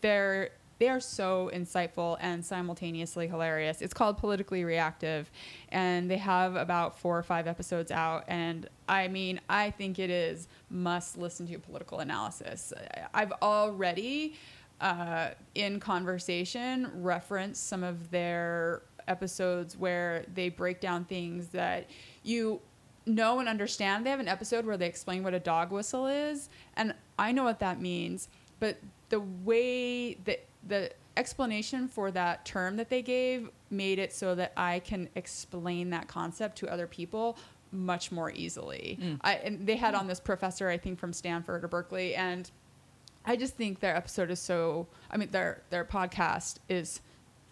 [0.01, 3.81] they're they are so insightful and simultaneously hilarious.
[3.81, 5.31] It's called Politically Reactive,
[5.71, 8.25] and they have about four or five episodes out.
[8.29, 12.73] And I mean, I think it is must listen to political analysis.
[13.15, 14.35] I've already,
[14.81, 21.89] uh, in conversation, referenced some of their episodes where they break down things that
[22.23, 22.61] you
[23.07, 24.05] know and understand.
[24.05, 27.45] They have an episode where they explain what a dog whistle is, and I know
[27.45, 28.29] what that means,
[28.61, 28.77] but
[29.09, 34.53] the way that the explanation for that term that they gave made it so that
[34.57, 37.39] I can explain that concept to other people
[37.73, 38.99] much more easily.
[39.01, 39.21] Mm.
[39.23, 42.51] I, and they had on this professor, I think from Stanford or Berkeley, and
[43.25, 44.87] I just think their episode is so.
[45.11, 47.01] I mean, their their podcast is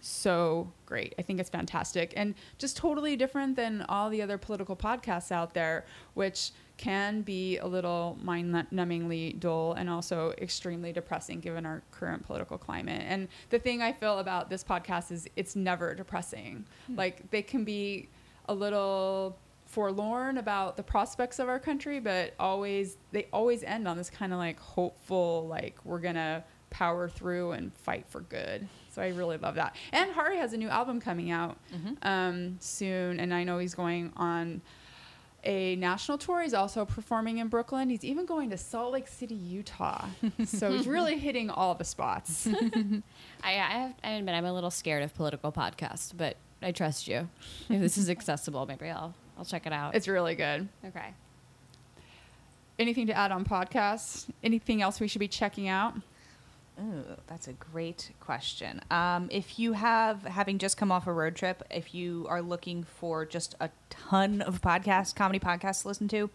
[0.04, 1.14] so great.
[1.18, 5.54] I think it's fantastic and just totally different than all the other political podcasts out
[5.54, 12.26] there, which can be a little mind-numbingly dull and also extremely depressing given our current
[12.26, 13.02] political climate.
[13.06, 16.66] And the thing I feel about this podcast is it's never depressing.
[16.86, 16.96] Hmm.
[16.96, 18.08] Like they can be
[18.48, 23.96] a little forlorn about the prospects of our country, but always they always end on
[23.96, 26.44] this kind of like hopeful, like we're gonna
[26.74, 28.68] power through and fight for good.
[28.90, 29.76] So I really love that.
[29.92, 31.56] And Hari has a new album coming out
[32.02, 34.60] um, soon, and I know he's going on
[35.44, 36.42] a national tour.
[36.42, 37.90] He's also performing in Brooklyn.
[37.90, 40.06] He's even going to Salt Lake City, Utah.
[40.46, 42.48] so he's really hitting all the spots.
[43.42, 47.06] I, I have I admit I'm a little scared of political podcasts, but I trust
[47.06, 47.28] you.
[47.68, 49.94] If this is accessible, maybe I'll I'll check it out.
[49.94, 50.68] it's really good.
[50.84, 51.14] okay.
[52.78, 54.26] Anything to add on podcasts?
[54.42, 55.94] Anything else we should be checking out?
[56.80, 58.80] Ooh, that's a great question.
[58.90, 62.82] Um, if you have, having just come off a road trip, if you are looking
[62.82, 66.30] for just a ton of podcasts, comedy podcasts to listen to,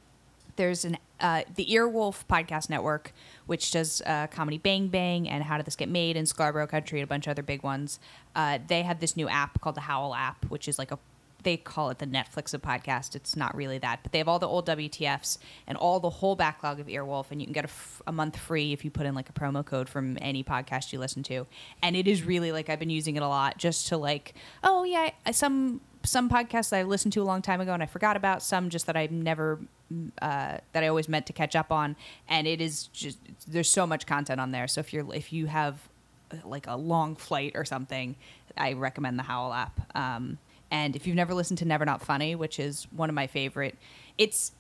[0.56, 3.14] there's an uh, the Earwolf Podcast Network,
[3.46, 7.00] which does uh, comedy Bang Bang and How Did This Get Made and Sklarbro Country
[7.00, 8.00] and a bunch of other big ones.
[8.36, 11.00] Uh, they have this new app called the Howl app, which is like a
[11.44, 13.16] they call it the Netflix of podcast.
[13.16, 15.38] It's not really that, but they have all the old WTFs
[15.68, 18.38] and all the whole backlog of Earwolf, and you can get a, f- a month
[18.38, 21.48] free if you put in like a promo code from any podcast you listen to.
[21.82, 24.34] And it is really like I've been using it a lot just to like,
[24.64, 28.16] oh yeah, some some podcasts I listened to a long time ago and I forgot
[28.16, 28.42] about.
[28.42, 29.60] Some just that I've never
[29.92, 31.96] mm, uh, that I always meant to catch up on,
[32.28, 33.18] and it is just
[33.48, 34.68] there's so much content on there.
[34.68, 35.90] So if you're if you have
[36.32, 38.16] uh, like a long flight or something,
[38.58, 39.96] I recommend the Howl app.
[39.96, 40.38] Um,
[40.72, 43.78] and if you've never listened to Never Not Funny, which is one of my favorite,
[44.18, 44.52] it's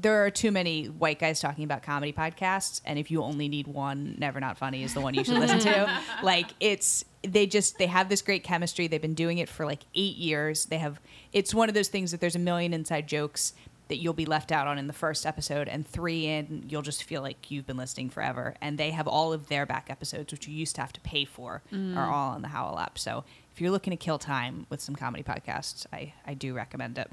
[0.00, 3.66] there are too many white guys talking about comedy podcasts, and if you only need
[3.66, 6.00] one, Never Not Funny is the one you should listen to.
[6.22, 8.86] Like it's they just they have this great chemistry.
[8.86, 10.66] They've been doing it for like eight years.
[10.66, 11.00] They have
[11.32, 13.52] it's one of those things that there's a million inside jokes
[13.88, 17.04] that you'll be left out on in the first episode, and three in you'll just
[17.04, 18.54] feel like you've been listening forever.
[18.60, 21.24] And they have all of their back episodes, which you used to have to pay
[21.24, 21.96] for, are mm.
[21.96, 22.98] all on the Howl app.
[22.98, 23.24] So
[23.58, 27.10] if you're looking to kill time with some comedy podcasts, I I do recommend it.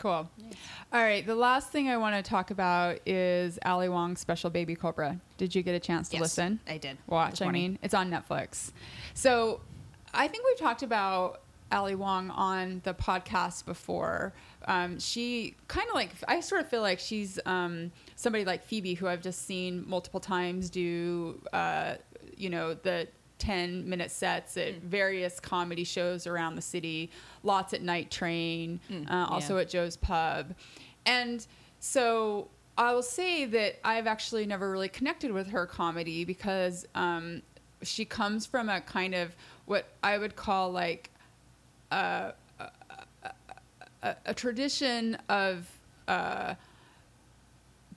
[0.00, 0.10] Cool.
[0.10, 0.28] All
[0.92, 1.24] right.
[1.24, 5.20] The last thing I want to talk about is Ali Wong's special Baby Cobra.
[5.38, 6.58] Did you get a chance to Yes, listen?
[6.66, 6.98] I did.
[7.06, 7.40] Watch.
[7.40, 8.72] I mean, it's on Netflix.
[9.14, 9.60] So
[10.12, 14.32] I think we've talked about Ali Wong on the podcast before.
[14.66, 18.94] Um, she kind of like, I sort of feel like she's um, somebody like Phoebe,
[18.94, 21.94] who I've just seen multiple times do, uh,
[22.36, 23.06] you know, the
[23.38, 27.10] 10 minute sets at various comedy shows around the city,
[27.42, 28.80] lots at Night Train,
[29.10, 29.62] uh, also yeah.
[29.62, 30.54] at Joe's Pub.
[31.04, 31.46] And
[31.78, 37.42] so I will say that I've actually never really connected with her comedy because um,
[37.82, 39.34] she comes from a kind of
[39.66, 41.10] what I would call like
[41.90, 42.70] a, a,
[44.02, 45.70] a, a tradition of
[46.08, 46.54] uh,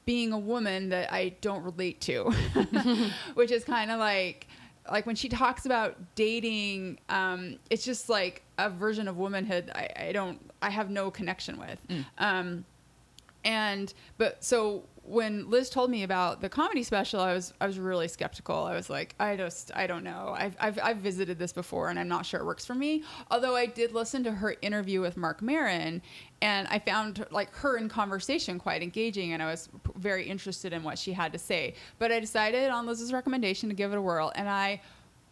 [0.06, 2.24] being a woman that I don't relate to,
[3.36, 4.48] which is kind of like
[4.92, 9.90] like when she talks about dating, um, it's just like a version of womanhood I,
[10.08, 11.80] I don't I have no connection with.
[12.18, 12.66] Um,
[13.44, 17.80] and but so when Liz told me about the comedy special, I was I was
[17.80, 18.56] really skeptical.
[18.56, 20.36] I was like, I just I don't know.
[20.38, 23.04] I've I've, I've visited this before, and I'm not sure it works for me.
[23.32, 26.04] Although I did listen to her interview with Marc Maron,
[26.44, 30.84] and I found like her in conversation quite engaging, and I was very interested in
[30.84, 31.74] what she had to say.
[31.98, 34.80] But I decided on Liz's recommendation to give it a whirl, and I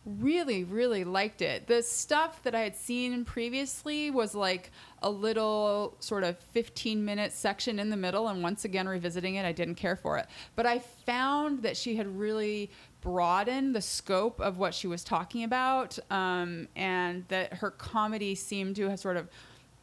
[0.08, 1.68] really really liked it.
[1.68, 4.72] The stuff that i had seen previously was like
[5.04, 9.46] a little sort of 15 minute section in the middle and once again revisiting it
[9.46, 10.28] i didn't care for it.
[10.56, 15.44] But i found that she had really broadened the scope of what she was talking
[15.44, 19.30] about um, and that her comedy seemed to have sort of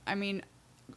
[0.06, 0.42] i mean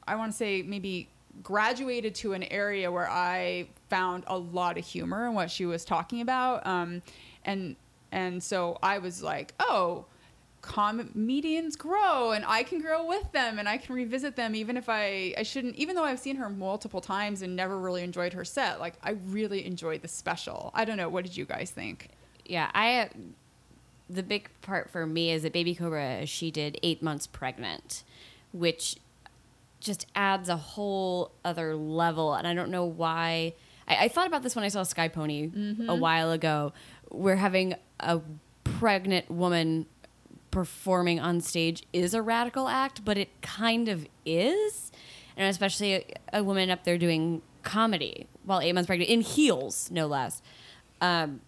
[0.08, 1.10] i want to say maybe
[1.44, 5.86] graduated to an area where i found a lot of humor in what she was
[5.86, 7.02] talking about um,
[7.46, 7.76] and
[8.18, 10.06] and so I was like, oh,
[10.62, 14.90] comedians grow and I can grow with them and I can revisit them even if
[14.90, 18.44] I, I shouldn't, even though I've seen her multiple times and never really enjoyed her
[18.44, 18.80] set.
[18.80, 20.72] Like, I really enjoyed the special.
[20.74, 21.10] I don't know.
[21.10, 22.10] What did you guys think?
[22.46, 23.10] Yeah, I.
[24.10, 28.04] The big part for me is that Baby Cobra, she did eight months pregnant,
[28.54, 28.96] which
[29.82, 32.34] just adds a whole other level.
[32.34, 33.54] And I don't know why.
[33.86, 35.90] I, I thought about this when I saw Sky Pony mm-hmm.
[35.90, 36.72] a while ago.
[37.10, 38.22] We're having a
[38.64, 39.86] pregnant woman
[40.52, 44.92] performing on stage is a radical act, but it kind of is.
[45.36, 49.92] And especially a, a woman up there doing comedy while eight months pregnant in heels,
[49.92, 50.42] no less,
[51.02, 51.42] um,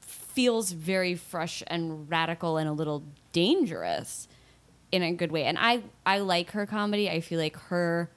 [0.00, 3.02] feels very fresh and radical and a little
[3.32, 4.28] dangerous
[4.92, 5.44] in a good way.
[5.44, 7.08] And I, I like her comedy.
[7.10, 8.10] I feel like her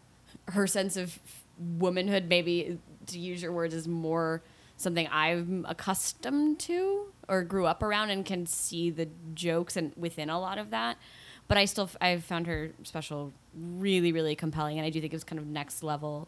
[0.49, 1.19] her sense of
[1.57, 4.41] womanhood, maybe to use your words, is more
[4.77, 10.29] something I'm accustomed to or grew up around and can see the jokes and within
[10.29, 10.97] a lot of that.
[11.47, 15.15] But I still I've found her special really really compelling, and I do think it
[15.15, 16.27] was kind of next level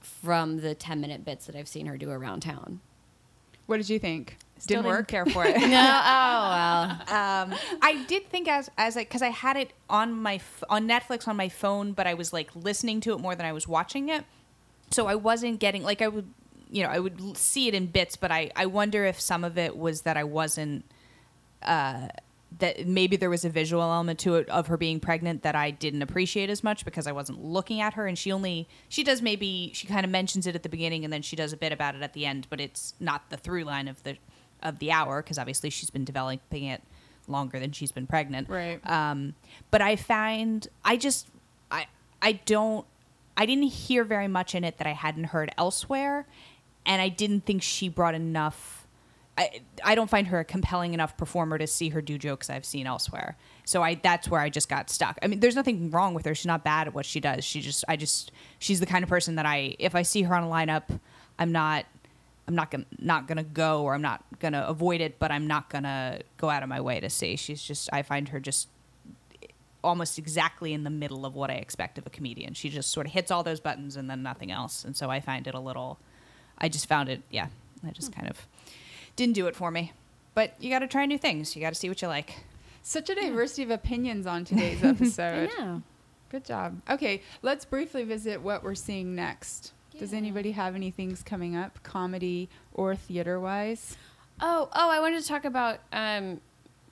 [0.00, 2.80] from the 10 minute bits that I've seen her do around town.
[3.66, 4.38] What did you think?
[4.58, 5.08] Still Didn't work.
[5.08, 5.56] care for it.
[5.60, 6.90] no, oh well.
[7.08, 11.28] um, I did think as as because I had it on my f- on Netflix
[11.28, 14.08] on my phone, but I was like listening to it more than I was watching
[14.08, 14.24] it,
[14.90, 16.28] so I wasn't getting like I would,
[16.70, 19.56] you know, I would see it in bits, but I I wonder if some of
[19.58, 20.84] it was that I wasn't.
[21.62, 22.08] Uh,
[22.60, 25.70] that maybe there was a visual element to it of her being pregnant that I
[25.70, 29.20] didn't appreciate as much because I wasn't looking at her and she only she does
[29.20, 31.72] maybe she kind of mentions it at the beginning and then she does a bit
[31.72, 34.16] about it at the end but it's not the through line of the
[34.62, 36.80] of the hour because obviously she's been developing it
[37.26, 38.80] longer than she's been pregnant Right.
[38.88, 39.34] um
[39.70, 41.28] but I find I just
[41.70, 41.86] I
[42.22, 42.86] I don't
[43.36, 46.26] I didn't hear very much in it that I hadn't heard elsewhere
[46.88, 48.78] and I didn't think she brought enough
[49.38, 52.64] I, I don't find her a compelling enough performer to see her do jokes I've
[52.64, 53.36] seen elsewhere.
[53.64, 55.16] So I that's where I just got stuck.
[55.22, 56.34] I mean, there's nothing wrong with her.
[56.34, 57.44] She's not bad at what she does.
[57.44, 60.34] She just I just she's the kind of person that I if I see her
[60.34, 60.98] on a lineup,
[61.38, 61.86] I'm not
[62.48, 65.70] I'm not gonna not gonna go or I'm not gonna avoid it, but I'm not
[65.70, 67.36] gonna go out of my way to see.
[67.36, 68.66] She's just I find her just
[69.84, 72.54] almost exactly in the middle of what I expect of a comedian.
[72.54, 74.84] She just sort of hits all those buttons and then nothing else.
[74.84, 76.00] And so I find it a little
[76.58, 77.48] I just found it yeah,
[77.86, 78.46] I just kind of
[79.16, 79.92] didn't do it for me.
[80.34, 81.56] But you got to try new things.
[81.56, 82.36] You got to see what you like.
[82.82, 85.50] Such a diversity of opinions on today's episode.
[85.58, 85.80] Yeah.
[86.30, 86.80] Good job.
[86.88, 89.72] Okay, let's briefly visit what we're seeing next.
[89.98, 93.96] Does anybody have any things coming up, comedy or theater wise?
[94.40, 96.40] Oh, oh, I wanted to talk about um,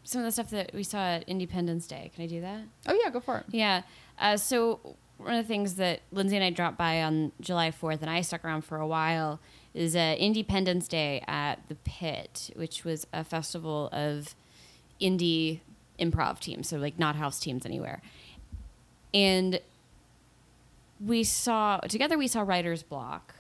[0.02, 2.10] some of the stuff that we saw at Independence Day.
[2.14, 2.62] Can I do that?
[2.88, 3.44] Oh yeah, go for it.
[3.50, 3.82] Yeah.
[4.18, 4.80] Uh, so
[5.18, 8.20] one of the things that Lindsay and I dropped by on July 4th, and I
[8.20, 9.40] stuck around for a while,
[9.74, 14.34] is uh, Independence Day at the Pit, which was a festival of
[15.00, 15.60] indie
[15.98, 18.02] improv teams, so like not house teams anywhere.
[19.14, 19.60] And
[21.04, 23.34] we saw together we saw Writer's Block,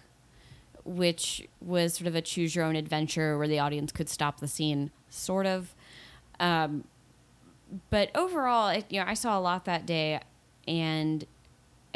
[0.84, 4.48] which was sort of a choose your own adventure where the audience could stop the
[4.48, 5.74] scene, sort of.
[6.38, 6.84] Um,
[7.90, 10.20] but overall, it, you know, I saw a lot that day,
[10.68, 11.26] and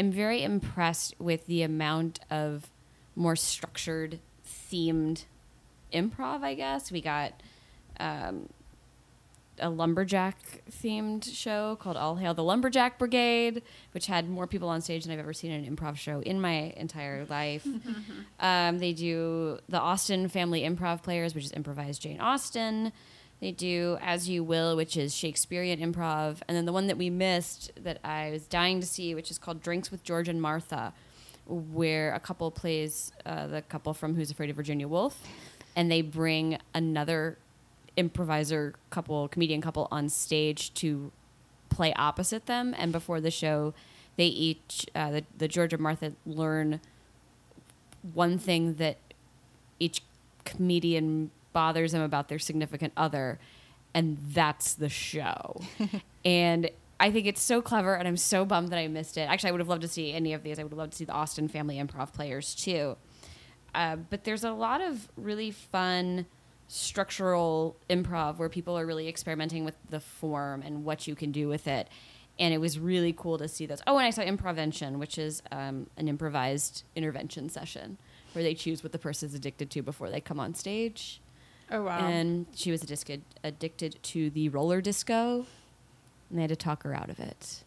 [0.01, 2.71] I'm very impressed with the amount of
[3.15, 5.27] more structured, themed
[5.93, 6.43] improv.
[6.43, 7.35] I guess we got
[7.99, 8.49] um,
[9.59, 13.61] a lumberjack themed show called All Hail the Lumberjack Brigade,
[13.93, 16.41] which had more people on stage than I've ever seen in an improv show in
[16.41, 17.69] my entire life.
[18.41, 22.93] um, they do the Austen Family Improv Players, which is improvised Jane Austen.
[23.41, 26.39] They do As You Will, which is Shakespearean improv.
[26.47, 29.39] And then the one that we missed that I was dying to see, which is
[29.39, 30.93] called Drinks with George and Martha,
[31.47, 35.23] where a couple plays uh, the couple from Who's Afraid of Virginia Woolf.
[35.75, 37.39] And they bring another
[37.97, 41.11] improviser couple, comedian couple on stage to
[41.71, 42.75] play opposite them.
[42.77, 43.73] And before the show,
[44.17, 46.81] they each, uh, the, the George and Martha, learn
[48.13, 48.99] one thing that
[49.79, 50.03] each
[50.45, 53.39] comedian bothers them about their significant other
[53.95, 55.61] and that's the show.
[56.25, 56.71] And
[57.03, 59.23] i think it's so clever and i'm so bummed that i missed it.
[59.23, 60.59] Actually i would have loved to see any of these.
[60.59, 62.97] I would have loved to see the austen family improv players too.
[63.75, 66.27] Uh, but there's a lot of really fun
[66.69, 71.49] structural improv where people are really experimenting with the form and what you can do
[71.49, 71.89] with it.
[72.39, 75.43] And it was really cool to see those oh and i saw improvention which is
[75.53, 77.97] um, an improvised intervention session
[78.35, 81.21] where they choose what the person's addicted to before they come on stage
[81.71, 81.99] Oh wow.
[81.99, 85.47] and she was addicted addicted to the roller disco,
[86.29, 87.65] and they had to talk her out of it.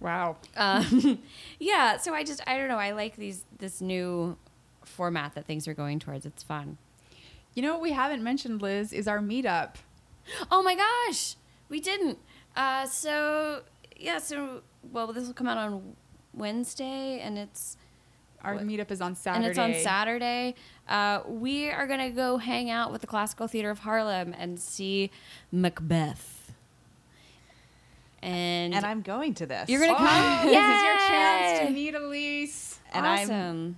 [0.00, 0.36] wow.
[0.56, 1.18] Um,
[1.58, 2.78] yeah, so I just I don't know.
[2.78, 4.36] I like these this new
[4.84, 6.26] format that things are going towards.
[6.26, 6.78] It's fun.
[7.54, 9.76] You know what we haven't mentioned, Liz, is our meetup.
[10.50, 11.36] Oh my gosh,
[11.68, 12.18] we didn't.
[12.54, 13.62] Uh, so
[13.96, 14.62] yeah, so
[14.92, 15.96] well, this will come out on
[16.34, 17.76] Wednesday, and it's
[18.44, 18.64] Our What?
[18.66, 19.46] meetup is on Saturday.
[19.46, 20.54] and it's on Saturday.
[20.88, 25.10] Uh, we are gonna go hang out with the Classical Theater of Harlem and see
[25.52, 26.52] Macbeth.
[28.22, 29.68] And, And I'm going to this.
[29.68, 30.46] You're gonna Oh, come?
[30.48, 32.78] this is your chance to meet Elise.
[32.92, 33.76] and I'm awesome.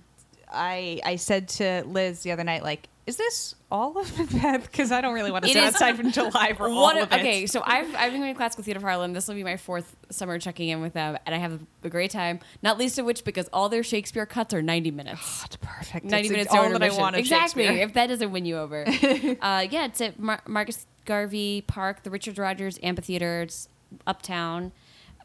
[0.51, 4.69] I I said to Liz the other night, like is this all of Macbeth?
[4.69, 7.03] Because I don't really want to It sit outside from July for all One of
[7.05, 7.19] of- it.
[7.21, 9.13] okay, so I've I've been going to classical theater of Harlem.
[9.13, 12.11] This will be my fourth summer checking in with them, and I have a great
[12.11, 12.39] time.
[12.61, 15.43] Not least of which because all their Shakespeare cuts are ninety minutes.
[15.45, 16.05] It's perfect.
[16.05, 17.65] Ninety It's minutes all that I want exactly.
[17.65, 18.85] If that doesn't win you over,
[19.41, 23.41] uh, yeah, it's at Mar- Marcus Garvey Park, the Richard Rodgers Amphitheater.
[23.41, 23.67] It's
[24.05, 24.71] uptown.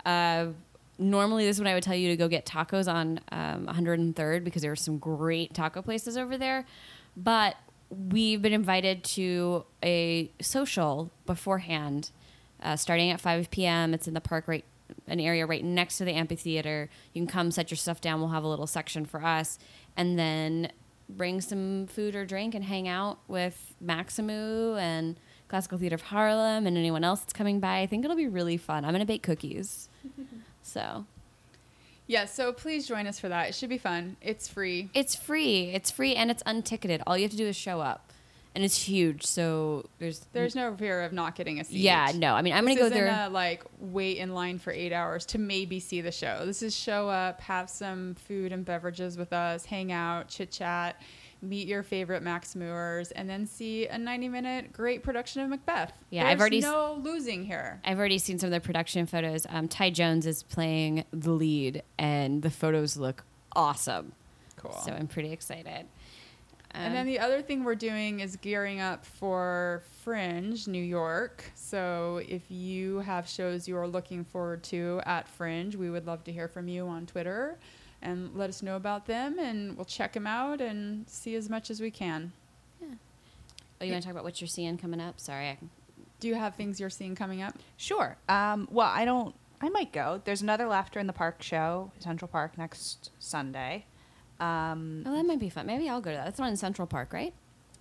[0.05, 0.47] Uh,
[0.99, 4.45] normally, this is when I would tell you to go get tacos on um, 103rd
[4.45, 6.65] because there are some great taco places over there.
[7.17, 7.57] But
[7.91, 12.11] we've been invited to a social beforehand,
[12.63, 13.95] uh, starting at 5 p.m.
[13.95, 14.65] It's in the park right
[15.09, 16.89] an area right next to the amphitheater.
[17.13, 18.21] You can come set your stuff down.
[18.21, 19.59] We'll have a little section for us,
[19.97, 20.71] and then
[21.09, 25.19] bring some food or drink and hang out with Maxamoo and
[25.49, 27.81] Classical Theater of Harlem and anyone else that's coming by.
[27.81, 28.85] I think it'll be really fun.
[28.85, 29.89] I'm gonna bake cookies,
[30.63, 31.07] so
[32.07, 33.49] Yeah, so please join us for that.
[33.49, 34.17] It should be fun.
[34.21, 34.91] It's free.
[34.95, 35.71] it's free.
[35.75, 37.03] It's free and it's unticketed.
[37.07, 38.13] All you have to do is show up,
[38.55, 39.25] and it's huge.
[39.27, 41.79] So there's There's no fear of not getting a seat.
[41.79, 42.35] yeah no.
[42.35, 43.27] I mean I'm This gonna go there.
[43.27, 46.43] A, like wait in line for eight hours to maybe see the show.
[46.47, 51.01] This is show up, have some food and beverages with us, hang out, chit chat,
[51.43, 55.93] meet your favorite Maxamoos, and then see a 90 minute great production of Macbeth.
[56.11, 57.81] Yeah, There's I've already s- no losing here.
[57.85, 59.47] I've already seen some of the production photos.
[59.49, 63.25] Um, Ty Jones is playing the lead, and the photos look
[63.55, 64.13] awesome.
[64.57, 64.73] Cool.
[64.85, 65.87] So I'm pretty excited.
[66.73, 71.45] And Um, then the other thing we're doing is gearing up for Fringe New York.
[71.55, 76.25] So if you have shows you are looking forward to at Fringe, we would love
[76.25, 77.59] to hear from you on Twitter
[78.03, 81.71] and let us know about them and we'll check them out and see as much
[81.71, 82.33] as we can.
[82.81, 82.89] Yeah.
[83.81, 85.21] Oh, you want to talk about what you're seeing coming up?
[85.21, 85.49] Sorry.
[85.49, 85.59] I,
[86.21, 87.55] Do you have things you're seeing coming up?
[87.77, 88.17] Sure.
[88.29, 89.35] Um, well, I don't.
[89.61, 90.21] I might go.
[90.25, 93.87] There's another Laughter in the Park show, Central Park, next Sunday.
[94.39, 95.67] Um, oh, that might be fun.
[95.67, 96.25] Maybe I'll go to that.
[96.27, 97.33] That's one in Central Park, right?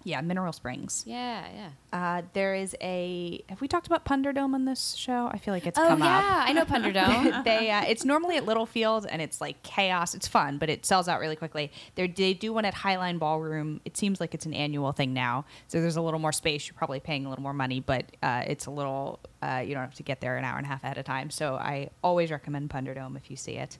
[0.05, 1.03] Yeah, Mineral Springs.
[1.07, 1.69] Yeah, yeah.
[1.91, 3.43] Uh, there is a.
[3.49, 5.27] Have we talked about Punderdome on this show?
[5.33, 5.93] I feel like it's come up.
[5.93, 7.33] oh come yeah, I know Punderdome.
[7.33, 7.43] up.
[7.45, 7.71] they.
[7.71, 10.13] Uh, it's normally at Littlefield, and it's like chaos.
[10.13, 11.71] It's fun, but it sells out really quickly.
[11.95, 13.81] They're, they do one at Highline Ballroom.
[13.83, 16.67] It seems like it's an annual thing now, so there's a little more space.
[16.67, 19.19] You're probably paying a little more money, but uh, it's a little.
[19.41, 21.31] Uh, you don't have to get there an hour and a half ahead of time.
[21.31, 23.79] So I always recommend Punderdome if you see it.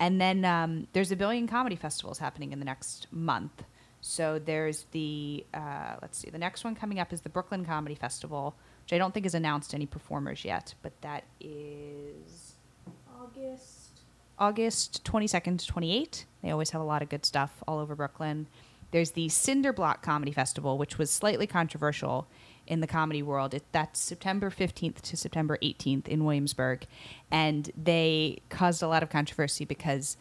[0.00, 3.64] And then um, there's a billion comedy festivals happening in the next month.
[4.06, 7.94] So there's the uh, let's see, the next one coming up is the Brooklyn Comedy
[7.94, 12.56] Festival, which I don't think has announced any performers yet, but that is
[13.18, 14.02] August
[14.38, 16.26] August 22nd to 28.
[16.42, 18.46] They always have a lot of good stuff all over Brooklyn.
[18.90, 22.28] There's the Cinder Block Comedy Festival, which was slightly controversial
[22.66, 23.54] in the comedy world.
[23.54, 26.86] It, that's September 15th to September 18th in Williamsburg.
[27.30, 30.18] And they caused a lot of controversy because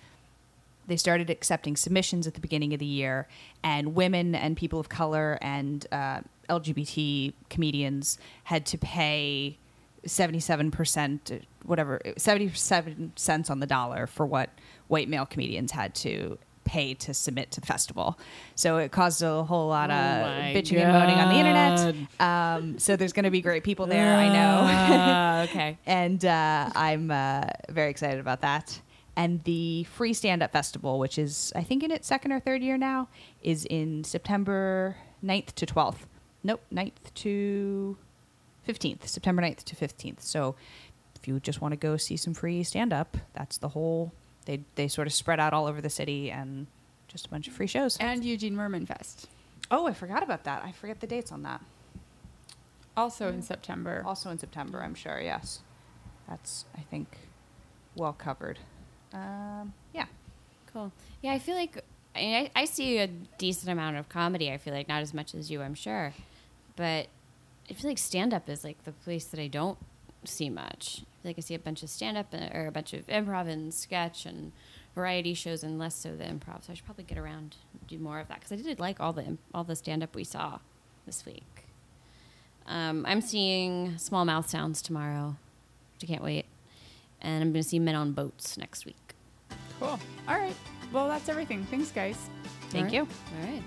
[0.87, 3.27] they started accepting submissions at the beginning of the year,
[3.63, 9.57] and women and people of color and uh, LGBT comedians had to pay
[10.05, 14.49] 77%, whatever, 77 cents on the dollar for what
[14.87, 18.17] white male comedians had to pay to submit to the festival.
[18.55, 21.95] So it caused a whole lot of Oh my bitching and moaning on the internet.
[22.19, 24.93] Um, so there's going to be great people there, I know.
[24.93, 25.77] Uh, okay.
[25.85, 28.79] and uh, I'm uh, very excited about that.
[29.15, 32.61] And the Free Stand Up Festival, which is I think in its second or third
[32.63, 33.09] year now,
[33.41, 36.05] is in September 9th to 12th.
[36.43, 37.97] Nope, 9th to
[38.67, 39.07] 15th.
[39.07, 40.21] September 9th to 15th.
[40.21, 40.55] So
[41.15, 44.11] if you just want to go see some free stand up, that's the whole.
[44.45, 46.65] They they sort of spread out all over the city and
[47.07, 47.95] just a bunch of free shows.
[47.97, 49.27] And Eugene Mirman Fest,
[49.69, 50.63] oh, I forgot about that.
[50.65, 51.61] I forget the dates on that.
[52.97, 54.03] also in September.
[54.05, 55.21] Also in September, I'm sure.
[55.21, 55.61] Yes,
[56.27, 57.17] that's I think
[57.95, 58.57] well covered.
[59.13, 60.05] Um, yeah.
[60.71, 60.91] Cool.
[61.21, 61.83] Yeah, I feel like
[62.15, 64.51] I, I, see a decent amount of comedy.
[64.51, 66.13] I feel like not as much as you, I'm sure,
[66.75, 67.07] but
[67.69, 69.77] I feel like stand up is like the place that I don't
[70.25, 71.01] see much.
[71.01, 73.47] I feel like I see a bunch of stand up or a bunch of improv
[73.47, 74.51] and sketch and
[74.95, 76.65] variety shows, and less so the improv.
[76.65, 78.99] So I should probably get around and do more of that because I did like
[78.99, 80.59] all the all the stand up we saw
[81.05, 81.65] this week.
[82.65, 85.35] Um, I'm seeing Small Mouth Sounds tomorrow,
[85.95, 86.45] which I can't wait,
[87.21, 89.02] and I'm going to see Men on Boats next week.
[89.83, 89.99] Cool.
[90.29, 90.55] All right.
[90.93, 91.65] Well, that's everything.
[91.65, 92.29] Thanks, guys.
[92.69, 93.01] Thank All you.
[93.01, 93.11] right.
[93.45, 93.63] All right.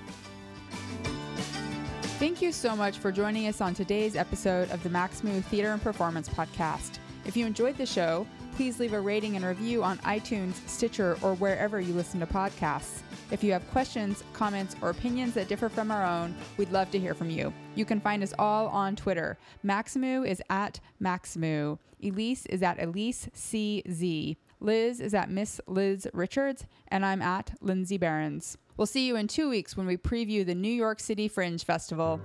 [2.19, 5.73] Thank you so much for joining us on today's episode of the Max Maxamoo Theater
[5.73, 7.01] and Performance Podcast.
[7.27, 11.35] If you enjoyed the show, please leave a rating and review on iTunes, Stitcher, or
[11.35, 13.03] wherever you listen to podcasts.
[13.31, 16.99] If you have questions, comments, or opinions that differ from our own, we'd love to
[16.99, 17.53] hear from you.
[17.75, 19.37] You can find us all on Twitter.
[19.63, 21.79] Maxamoo is at Maxamoo.
[22.03, 24.37] Elise is at Elise CZ.
[24.61, 28.57] Liz is at Miss Liz Richards, and I'm at Lindsay Barons.
[28.77, 32.21] We'll see you in two weeks when we preview the New York City Fringe Festival.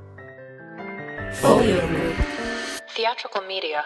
[1.33, 2.15] Folio Group.
[2.95, 3.85] Theatrical Media.